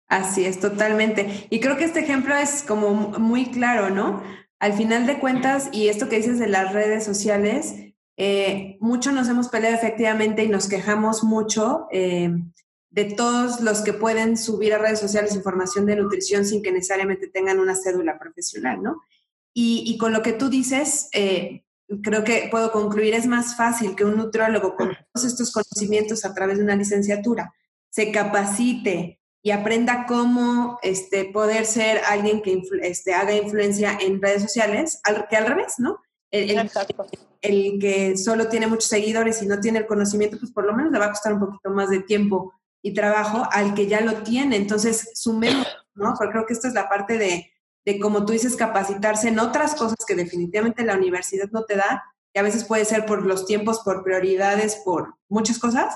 [0.07, 1.47] Así es, totalmente.
[1.49, 4.21] Y creo que este ejemplo es como muy claro, ¿no?
[4.59, 7.75] al final de cuentas, y esto que dices de las redes sociales,
[8.17, 12.31] eh, mucho nos hemos peleado efectivamente y nos quejamos mucho eh,
[12.89, 17.27] de todos los que pueden subir a redes sociales información de nutrición sin que necesariamente
[17.27, 19.01] tengan una cédula profesional, ¿no?
[19.57, 21.63] Y, con lo que tú dices, eh,
[22.01, 26.33] creo que puedo concluir, es más fácil que un nutriólogo con todos estos conocimientos a
[26.33, 27.53] través de una licenciatura
[27.89, 34.41] se capacite y aprenda cómo este, poder ser alguien que este, haga influencia en redes
[34.41, 36.01] sociales, al, que al revés, ¿no?
[36.31, 36.67] El,
[37.43, 40.91] el, que solo tiene muchos seguidores y no tiene el conocimiento, pues por lo menos
[40.91, 44.23] le va a costar un poquito más de tiempo y trabajo al que ya lo
[44.23, 44.55] tiene.
[44.55, 46.15] Entonces, sumemos, ¿no?
[46.17, 47.51] Porque creo que esto es la parte de,
[47.85, 52.03] de, como tú dices, capacitarse en otras cosas que definitivamente la universidad no te da,
[52.33, 55.95] que a veces puede ser por los tiempos, por prioridades, por muchas cosas,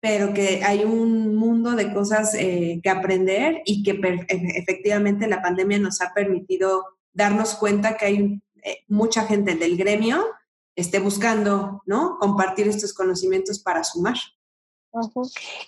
[0.00, 5.78] pero que hay un mundo de cosas eh, que aprender y que efectivamente la pandemia
[5.78, 10.24] nos ha permitido darnos cuenta que hay eh, mucha gente del gremio
[10.76, 12.18] esté buscando, ¿no?
[12.20, 14.16] Compartir estos conocimientos para sumar.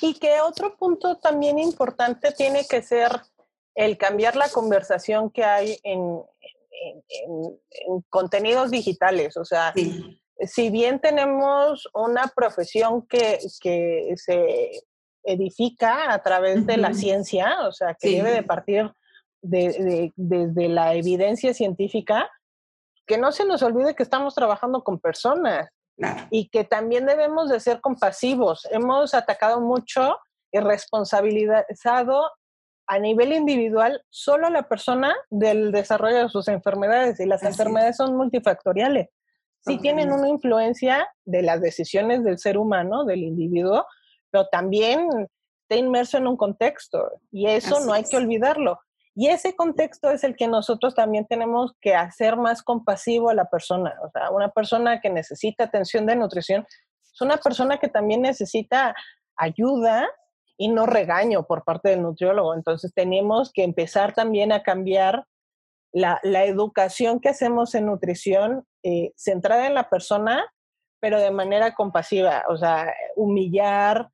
[0.00, 3.10] Y que otro punto también importante tiene que ser
[3.74, 6.22] el cambiar la conversación que hay en,
[8.08, 9.36] contenidos digitales.
[9.36, 9.72] O sea,
[10.46, 14.82] si bien tenemos una profesión que, se
[15.24, 18.90] edifica a través de la ciencia, o sea, que debe de partir
[19.42, 22.30] desde la evidencia científica,
[23.06, 25.68] que no se nos olvide que estamos trabajando con personas
[26.30, 28.66] y que también debemos de ser compasivos.
[28.70, 30.18] Hemos atacado mucho
[30.52, 32.30] y responsabilizado
[32.86, 37.96] a nivel individual solo a la persona del desarrollo de sus enfermedades y las enfermedades
[37.96, 39.08] son multifactoriales.
[39.66, 43.86] Sí tienen una influencia de las decisiones del ser humano, del individuo,
[44.30, 45.08] pero también
[45.62, 48.78] está inmerso en un contexto y eso no hay que olvidarlo.
[49.14, 53.46] Y ese contexto es el que nosotros también tenemos que hacer más compasivo a la
[53.46, 53.94] persona.
[54.04, 56.64] O sea, una persona que necesita atención de nutrición
[57.02, 58.94] es una persona que también necesita
[59.36, 60.08] ayuda
[60.56, 62.54] y no regaño por parte del nutriólogo.
[62.54, 65.24] Entonces tenemos que empezar también a cambiar
[65.92, 70.44] la, educación que hacemos en nutrición eh, centrada en la persona,
[71.00, 72.44] pero de manera compasiva.
[72.48, 74.08] O sea, humillar,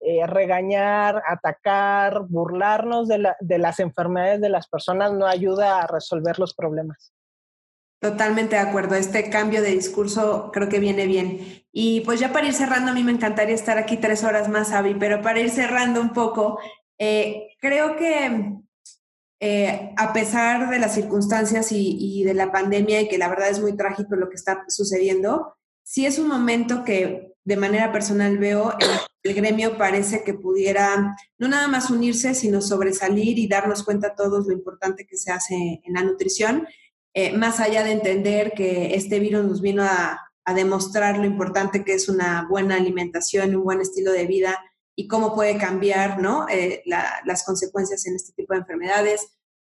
[0.00, 6.54] eh, regañar, atacar, burlarnos de, las enfermedades de las personas no ayuda a resolver los
[6.54, 7.12] problemas.
[8.00, 8.94] Totalmente de acuerdo.
[8.94, 11.66] Este cambio de discurso creo que viene bien.
[11.70, 14.72] Y pues ya para ir cerrando, a mí me encantaría estar aquí tres horas más,
[14.72, 16.58] Avi, pero para ir cerrando un poco,
[16.98, 18.54] eh, creo que
[19.42, 23.60] eh, a pesar de las circunstancias y, de la pandemia y que la verdad es
[23.60, 28.74] muy trágico lo que está sucediendo, sí es un momento que de manera personal veo
[29.22, 34.46] el, gremio parece que pudiera no nada más unirse, sino sobresalir y darnos cuenta todos
[34.46, 36.66] lo importante que se hace en la nutrición,
[37.14, 40.20] eh, más allá de entender que este virus nos vino a,
[40.54, 44.58] demostrar lo importante que es una buena alimentación, un buen estilo de vida
[44.94, 46.46] y cómo puede cambiar ¿no?
[46.48, 49.28] Eh, las consecuencias en este tipo de enfermedades.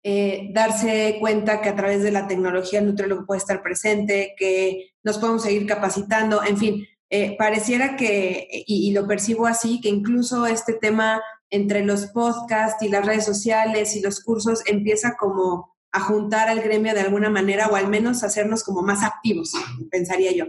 [0.03, 4.93] Eh, darse cuenta que a través de la tecnología el nutriólogo puede estar presente, que
[5.03, 10.47] nos podemos seguir capacitando, en fin, eh, pareciera que, y, lo percibo así, que incluso
[10.47, 15.99] este tema entre los podcasts y las redes sociales y los cursos empieza como a
[15.99, 19.51] juntar al gremio de alguna manera o al menos hacernos como más activos,
[19.91, 20.45] pensaría yo.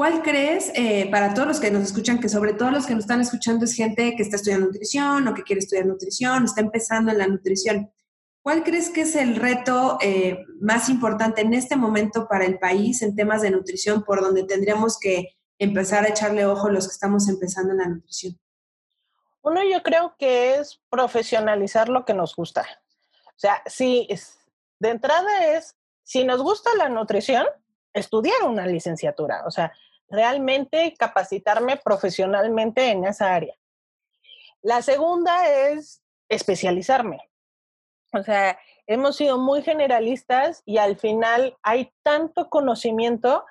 [0.00, 3.04] ¿Cuál crees, eh, para todos los que nos escuchan, que sobre todo los que nos
[3.04, 7.12] están escuchando es gente que está estudiando nutrición o que quiere estudiar nutrición, está empezando
[7.12, 7.92] en la nutrición?
[8.40, 13.02] ¿Cuál crees que es el reto eh, más importante en este momento para el país
[13.02, 17.28] en temas de nutrición por donde tendríamos que empezar a echarle ojo los que estamos
[17.28, 18.40] empezando en la nutrición?
[19.42, 22.62] Uno, yo creo que es profesionalizar lo que nos gusta.
[23.26, 24.08] O sea, si
[24.78, 27.44] de entrada es, si nos gusta la nutrición,
[27.92, 29.74] estudiar una licenciatura, o sea,
[30.10, 33.54] realmente capacitarme profesionalmente en esa área.
[34.62, 37.30] La segunda es especializarme.
[38.12, 43.44] O sea, hemos sido muy generalistas y al final hay tanto conocimiento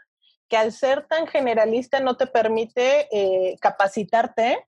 [0.50, 4.66] que al ser tan generalista no te permite eh, capacitarte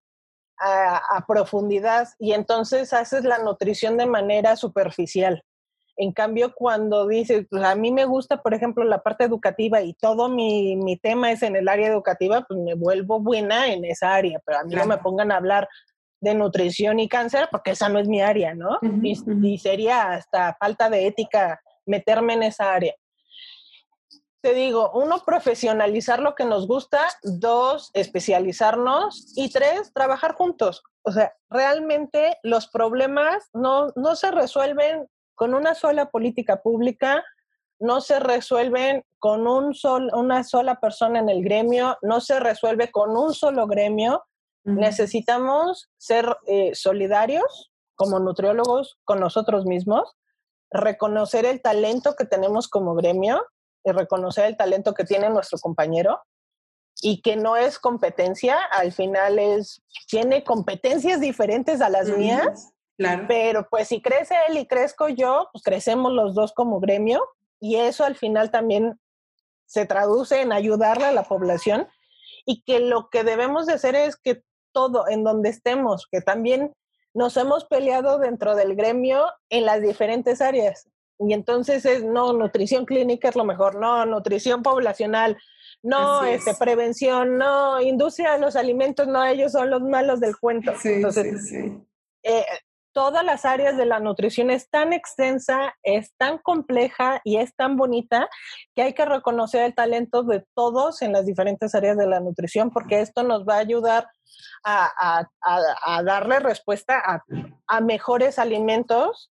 [0.64, 5.44] a, profundidad y entonces haces la nutrición de manera superficial.
[5.98, 9.94] En cambio, cuando dices, pues a mí me gusta, por ejemplo, la parte educativa y
[9.94, 14.42] todo mi, tema es en el área educativa, pues me vuelvo buena en esa área,
[14.46, 15.68] pero a mí no me pongan a hablar
[16.22, 18.80] de nutrición y cáncer porque esa no es mi área, ¿no?
[19.02, 22.94] y, sería hasta falta de ética meterme en esa área
[24.42, 30.84] te digo, uno, profesionalizar lo que nos gusta, dos, especializarnos y tres, trabajar juntos.
[31.04, 35.08] O sea, realmente los problemas no, no se resuelven
[35.42, 37.26] con una sola política pública,
[37.80, 42.92] no se resuelven con un sol, una sola persona en el gremio, no se resuelve
[42.92, 44.24] con un solo gremio.
[44.66, 50.16] Necesitamos ser eh, solidarios como nutriólogos con nosotros mismos,
[50.70, 53.44] reconocer el talento que tenemos como gremio
[53.84, 56.22] y reconocer el talento que tiene nuestro compañero
[57.02, 62.72] y que no es competencia, al final es, tiene competencias diferentes a las mías,
[63.02, 63.26] Claro.
[63.28, 67.24] Pero pues si crece él y crezco yo, pues crecemos los dos como gremio
[67.60, 69.00] y eso al final también
[69.66, 71.88] se traduce en ayudarle a la población
[72.46, 76.74] y que lo que debemos de hacer es que todo, en donde estemos, que también
[77.14, 80.88] nos hemos peleado dentro del gremio en las diferentes áreas.
[81.20, 85.38] Y entonces es, no, nutrición clínica es lo mejor, no, nutrición poblacional,
[85.84, 90.74] no, este, prevención, no, industria de los alimentos, no, ellos son los malos del cuento.
[90.84, 91.52] entonces,
[92.24, 92.46] eh,
[92.94, 97.78] todas las áreas de la nutrición es tan extensa, es tan compleja y es tan
[97.78, 98.30] bonita
[98.76, 102.70] que hay que reconocer el talento de todos en las diferentes áreas de la nutrición
[102.72, 104.08] porque esto nos va a ayudar
[104.64, 105.28] a,
[106.04, 107.24] darle respuesta
[107.68, 109.32] a, mejores alimentos,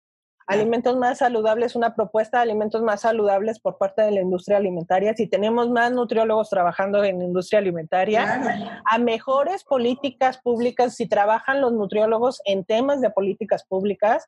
[0.48, 5.14] alimentos más saludables, una propuesta de alimentos más saludables por parte de la industria alimentaria.
[5.14, 11.72] Si tenemos más nutriólogos trabajando en industria alimentaria, a mejores políticas públicas, si trabajan los
[11.72, 14.26] nutriólogos en temas de políticas públicas,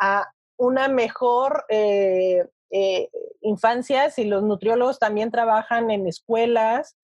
[0.00, 0.26] a
[0.56, 3.10] una mejor eh, eh,
[3.42, 6.96] infancia, si los nutriólogos también trabajan en escuelas,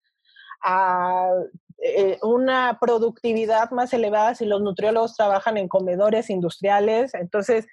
[0.65, 1.31] a
[1.81, 7.15] eh, una productividad más elevada si los nutriólogos trabajan en comedores industriales.
[7.15, 7.67] Entonces,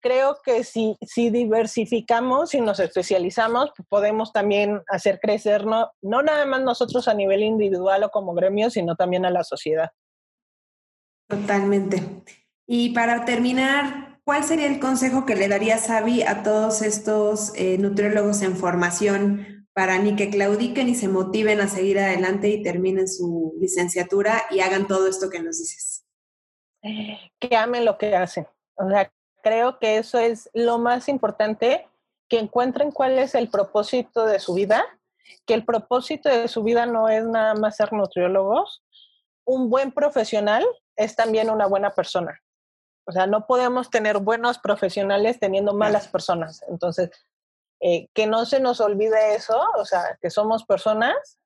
[0.00, 6.46] creo que si, si diversificamos y nos especializamos, podemos también hacer crecer no, no nada
[6.46, 9.90] más nosotros a nivel individual o como gremio, sino también a la sociedad.
[11.28, 12.02] Totalmente.
[12.66, 17.78] Y para terminar, ¿cuál sería el consejo que le daría Sabi a todos estos eh,
[17.78, 23.08] nutriólogos en formación para ni que claudiquen y se motiven a seguir adelante y terminen
[23.08, 26.04] su licenciatura y hagan todo esto que nos dices?
[26.82, 28.46] Que amen lo que hacen.
[28.76, 29.12] O sea,
[29.42, 31.88] creo que eso es lo más importante,
[32.28, 34.84] que encuentren cuál es el propósito de su vida,
[35.46, 38.82] que el propósito de su vida no es nada más ser nutriólogos.
[39.44, 40.64] Un buen profesional
[40.96, 42.40] es también una buena persona.
[43.06, 46.62] O sea, no podemos tener buenos profesionales teniendo malas personas.
[46.68, 47.10] Entonces,
[47.80, 51.38] eh, que no se nos olvide eso, o sea, que somos personas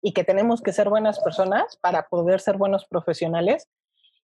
[0.00, 3.68] y que tenemos que ser buenas personas para poder ser buenos profesionales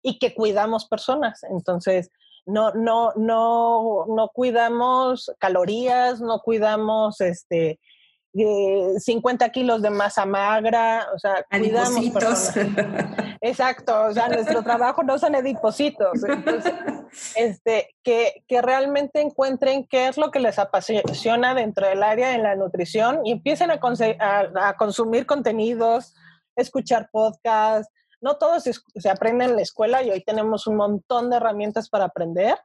[0.01, 1.43] y que cuidamos personas.
[1.43, 2.11] Entonces,
[2.45, 7.79] no, no, no, no cuidamos calorías, no cuidamos este,
[8.33, 12.55] 50 kilos de masa magra, o sea, cuidamos
[13.41, 16.23] Exacto, o sea, nuestro trabajo no son adipositos.
[16.23, 16.73] Entonces,
[17.35, 22.37] este, que, que realmente encuentren qué es lo que les apasiona dentro del área de
[22.37, 26.13] la nutrición y empiecen a, a, consumir contenidos,
[26.55, 27.91] escuchar podcasts.
[28.21, 31.89] No todos se, se aprenden en la escuela y hoy tenemos un montón de herramientas
[31.89, 32.57] para aprender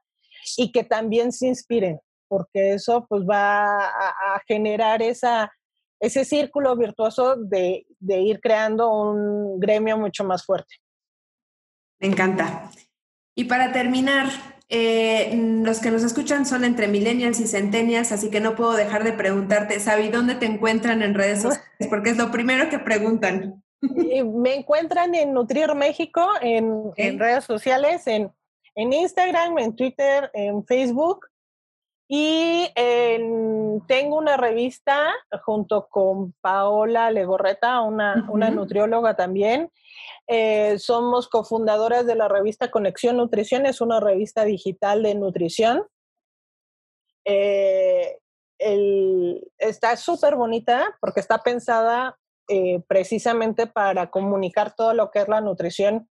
[0.57, 5.53] y que también se inspiren, porque eso pues va a, generar esa,
[6.01, 10.75] ese círculo virtuoso de, de, ir creando un gremio mucho más fuerte.
[12.01, 12.71] Me encanta.
[13.35, 14.29] Y para terminar,
[14.69, 15.33] eh,
[15.65, 19.13] los que nos escuchan son entre millennials y centennials, así que no puedo dejar de
[19.13, 21.89] preguntarte, Sabi, ¿dónde te encuentran en redes sociales?
[21.89, 23.64] Porque es lo primero que preguntan.
[24.25, 28.33] Me encuentran en Nutrir México, en, en redes sociales, en,
[28.75, 31.27] en Instagram, en Twitter, en Facebook.
[32.07, 35.13] Y tengo una revista
[35.43, 39.71] junto con Paola Legorreta, una, una nutrióloga también.
[40.27, 45.87] Eh, somos cofundadoras de la revista Conexión Nutrición, es una revista digital de nutrición.
[47.25, 48.19] Eh,
[49.59, 52.19] está súper bonita porque está pensada
[52.49, 56.09] eh, precisamente para comunicar todo lo que es la nutrición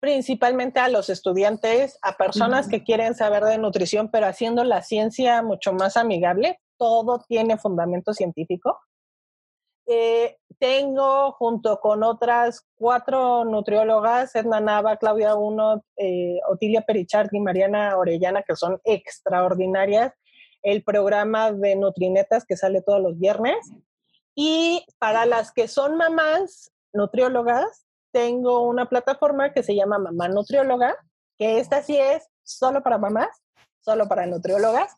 [0.00, 5.42] principalmente a los estudiantes, a personas que quieren saber de nutrición, pero haciendo la ciencia
[5.42, 6.60] mucho más amigable.
[6.78, 8.78] Todo tiene fundamento científico.
[9.88, 17.40] Eh, tengo junto con otras cuatro nutriólogas, Edna Nava, Claudia Uno, eh, Otilia Perichard y
[17.40, 20.12] Mariana Orellana, que son extraordinarias,
[20.62, 23.56] el programa de Nutrinetas que sale todos los viernes.
[24.36, 30.94] Y para las que son mamás nutriólogas, tengo una plataforma que se llama Mamá Nutrióloga,
[31.38, 33.28] que esta sí es solo para mamás,
[33.80, 34.94] solo para nutriólogas.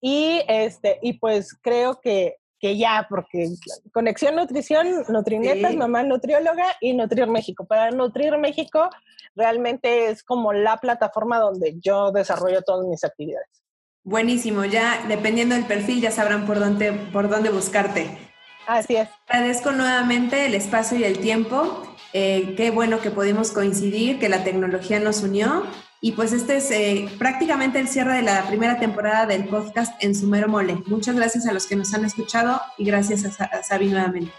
[0.00, 3.48] Y, este, y pues creo que, que ya, porque
[3.92, 7.64] Conexión Nutrición, Nutrinetas, Mamá Nutrióloga y Nutrir México.
[7.64, 8.90] Para Nutrir México
[9.36, 13.62] realmente es como la plataforma donde yo desarrollo todas mis actividades.
[14.04, 18.31] Buenísimo, ya dependiendo del perfil ya sabrán por dónde, por dónde buscarte.
[18.66, 19.08] Así es.
[19.28, 24.44] Agradezco nuevamente el espacio y el tiempo eh, qué bueno que pudimos coincidir, que la
[24.44, 25.64] tecnología nos unió.
[26.00, 30.14] Y pues este es eh, prácticamente el cierre de la primera temporada del podcast en
[30.14, 30.82] Sumero Mole.
[30.86, 34.32] Muchas gracias a los que nos han escuchado y gracias a, a Sabi nuevamente.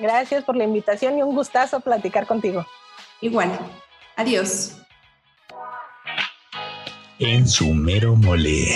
[0.00, 2.66] Gracias por la invitación y un gustazo platicar contigo.
[3.20, 3.50] Igual.
[4.16, 4.76] Adiós.
[7.18, 8.66] En su mero mole.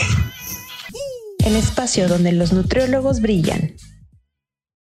[1.44, 3.74] El espacio donde los nutriólogos brillan.